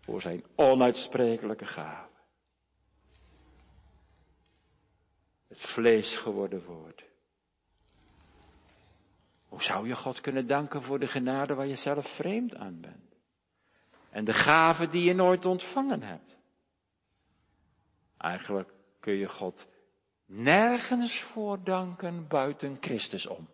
Voor 0.00 0.20
zijn 0.20 0.44
onuitsprekelijke 0.54 1.66
gave. 1.66 2.08
Het 5.48 5.60
vlees 5.60 6.16
geworden 6.16 6.64
woord. 6.64 7.03
Hoe 9.54 9.62
zou 9.62 9.88
je 9.88 9.96
God 9.96 10.20
kunnen 10.20 10.46
danken 10.46 10.82
voor 10.82 10.98
de 10.98 11.08
genade 11.08 11.54
waar 11.54 11.66
je 11.66 11.76
zelf 11.76 12.08
vreemd 12.08 12.56
aan 12.56 12.80
bent? 12.80 13.14
En 14.10 14.24
de 14.24 14.32
gave 14.32 14.88
die 14.88 15.04
je 15.04 15.14
nooit 15.14 15.46
ontvangen 15.46 16.02
hebt. 16.02 16.36
Eigenlijk 18.16 18.70
kun 19.00 19.12
je 19.12 19.28
God 19.28 19.66
nergens 20.24 21.20
voor 21.20 21.62
danken 21.62 22.28
buiten 22.28 22.76
Christus 22.80 23.26
om. 23.26 23.48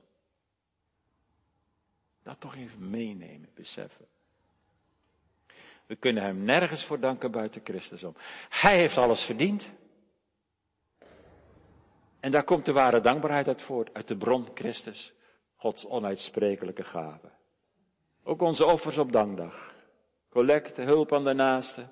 Dat 2.23 2.41
toch 2.41 2.57
even 2.57 2.91
meenemen, 2.91 3.51
beseffen. 3.55 4.07
We 5.87 5.97
kunnen 5.97 6.23
hem 6.23 6.45
nergens 6.45 6.85
voor 6.85 7.01
danken 7.01 7.31
buiten 7.31 7.61
Christus 7.65 8.05
om. 8.05 8.17
Hij 8.49 8.79
heeft 8.79 8.97
alles 8.97 9.23
verdiend. 9.23 9.71
En 12.21 12.31
daar 12.31 12.45
komt 12.45 12.65
de 12.65 12.73
ware 12.73 13.01
dankbaarheid 13.01 13.49
uit 13.49 13.63
voort, 13.63 13.95
uit 13.95 14.09
de 14.09 14.17
bron 14.17 14.49
Christus, 14.55 15.15
Gods 15.61 15.87
onuitsprekelijke 15.87 16.85
gave. 16.85 17.31
Ook 18.23 18.43
onze 18.43 18.65
offers 18.65 18.99
op 18.99 19.13
dankdag. 19.13 19.75
Collecte, 20.29 20.83
hulp 20.83 21.13
aan 21.13 21.25
de 21.25 21.33
naaste, 21.33 21.87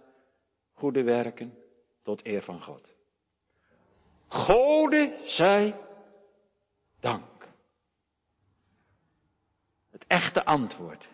goede 0.72 1.02
werken 1.02 1.58
tot 2.02 2.26
eer 2.26 2.42
van 2.42 2.62
God. 2.62 2.94
Gode 4.28 5.16
zij 5.24 5.80
dank. 7.00 7.48
Het 9.90 10.04
echte 10.06 10.44
antwoord, 10.44 11.08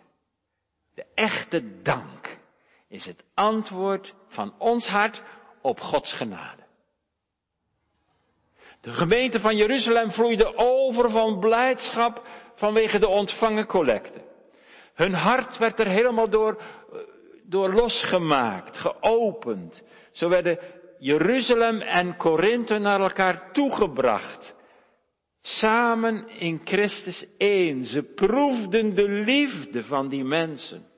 de 0.95 1.07
echte 1.15 1.83
dank, 1.83 2.39
is 2.87 3.07
het 3.07 3.25
antwoord 3.35 4.15
van 4.27 4.55
ons 4.59 4.87
hart 4.87 5.23
op 5.61 5.81
Gods 5.81 6.13
genade. 6.13 6.63
De 8.85 8.93
gemeente 8.93 9.41
van 9.41 9.57
Jeruzalem 9.57 10.11
vloeide 10.11 10.57
over 10.57 11.11
van 11.11 11.39
blijdschap 11.39 12.27
vanwege 12.55 12.99
de 12.99 13.09
ontvangen 13.09 13.67
collecte. 13.67 14.21
Hun 14.95 15.15
hart 15.15 15.59
werd 15.59 15.81
er 15.81 15.87
helemaal 15.87 16.29
door 16.31 16.63
door 17.45 17.73
losgemaakt, 17.73 18.77
geopend. 18.77 19.83
Zo 20.13 20.29
werden 20.29 20.59
Jeruzalem 20.99 21.81
en 21.81 22.17
Korinthe 22.17 22.79
naar 22.79 23.01
elkaar 23.01 23.53
toegebracht. 23.53 24.55
Samen 25.41 26.29
in 26.29 26.61
Christus 26.65 27.27
één. 27.37 27.85
Ze 27.85 28.03
proefden 28.03 28.95
de 28.95 29.09
liefde 29.09 29.85
van 29.85 30.09
die 30.09 30.25
mensen. 30.25 30.89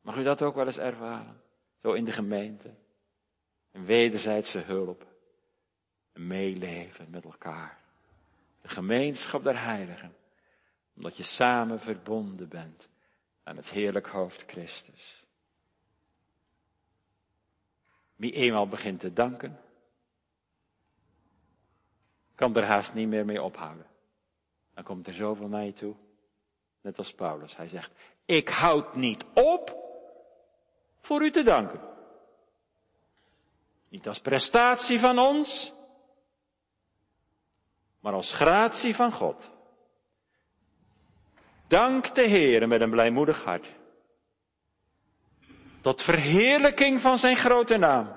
Mag 0.00 0.16
u 0.16 0.22
dat 0.22 0.42
ook 0.42 0.54
wel 0.54 0.66
eens 0.66 0.78
ervaren? 0.78 1.42
Zo 1.82 1.92
in 1.92 2.04
de 2.04 2.12
gemeente. 2.12 2.74
Een 3.72 3.84
wederzijdse 3.84 4.58
hulp. 4.58 5.06
Een 6.12 6.26
meeleven 6.26 7.06
met 7.10 7.24
elkaar. 7.24 7.83
De 8.64 8.70
gemeenschap 8.70 9.42
der 9.44 9.64
heiligen. 9.64 10.16
Omdat 10.96 11.16
je 11.16 11.22
samen 11.22 11.80
verbonden 11.80 12.48
bent 12.48 12.88
aan 13.42 13.56
het 13.56 13.70
heerlijk 13.70 14.06
hoofd 14.06 14.44
Christus. 14.46 15.24
Wie 18.16 18.32
eenmaal 18.32 18.68
begint 18.68 19.00
te 19.00 19.12
danken, 19.12 19.60
kan 22.34 22.56
er 22.56 22.64
haast 22.64 22.94
niet 22.94 23.08
meer 23.08 23.24
mee 23.24 23.42
ophouden. 23.42 23.86
Dan 24.74 24.84
komt 24.84 25.06
er 25.06 25.14
zoveel 25.14 25.48
naar 25.48 25.64
je 25.64 25.72
toe. 25.72 25.94
Net 26.80 26.98
als 26.98 27.14
Paulus. 27.14 27.56
Hij 27.56 27.68
zegt, 27.68 27.92
ik 28.24 28.48
houd 28.48 28.94
niet 28.94 29.24
op 29.34 29.76
voor 31.00 31.22
u 31.22 31.30
te 31.30 31.42
danken. 31.42 31.80
Niet 33.88 34.08
als 34.08 34.20
prestatie 34.20 35.00
van 35.00 35.18
ons, 35.18 35.73
maar 38.04 38.12
als 38.12 38.32
gratie 38.32 38.94
van 38.94 39.12
God. 39.12 39.50
Dank 41.66 42.14
de 42.14 42.28
Heere 42.28 42.66
met 42.66 42.80
een 42.80 42.90
blijmoedig 42.90 43.44
hart. 43.44 43.74
Tot 45.80 46.02
verheerlijking 46.02 47.00
van 47.00 47.18
zijn 47.18 47.36
grote 47.36 47.76
naam. 47.76 48.16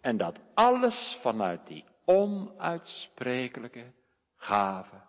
En 0.00 0.16
dat 0.16 0.38
alles 0.54 1.18
vanuit 1.20 1.66
die 1.66 1.84
onuitsprekelijke 2.04 3.92
gave 4.36 5.00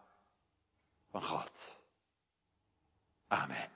van 1.11 1.23
God. 1.23 1.51
Amen. 3.27 3.69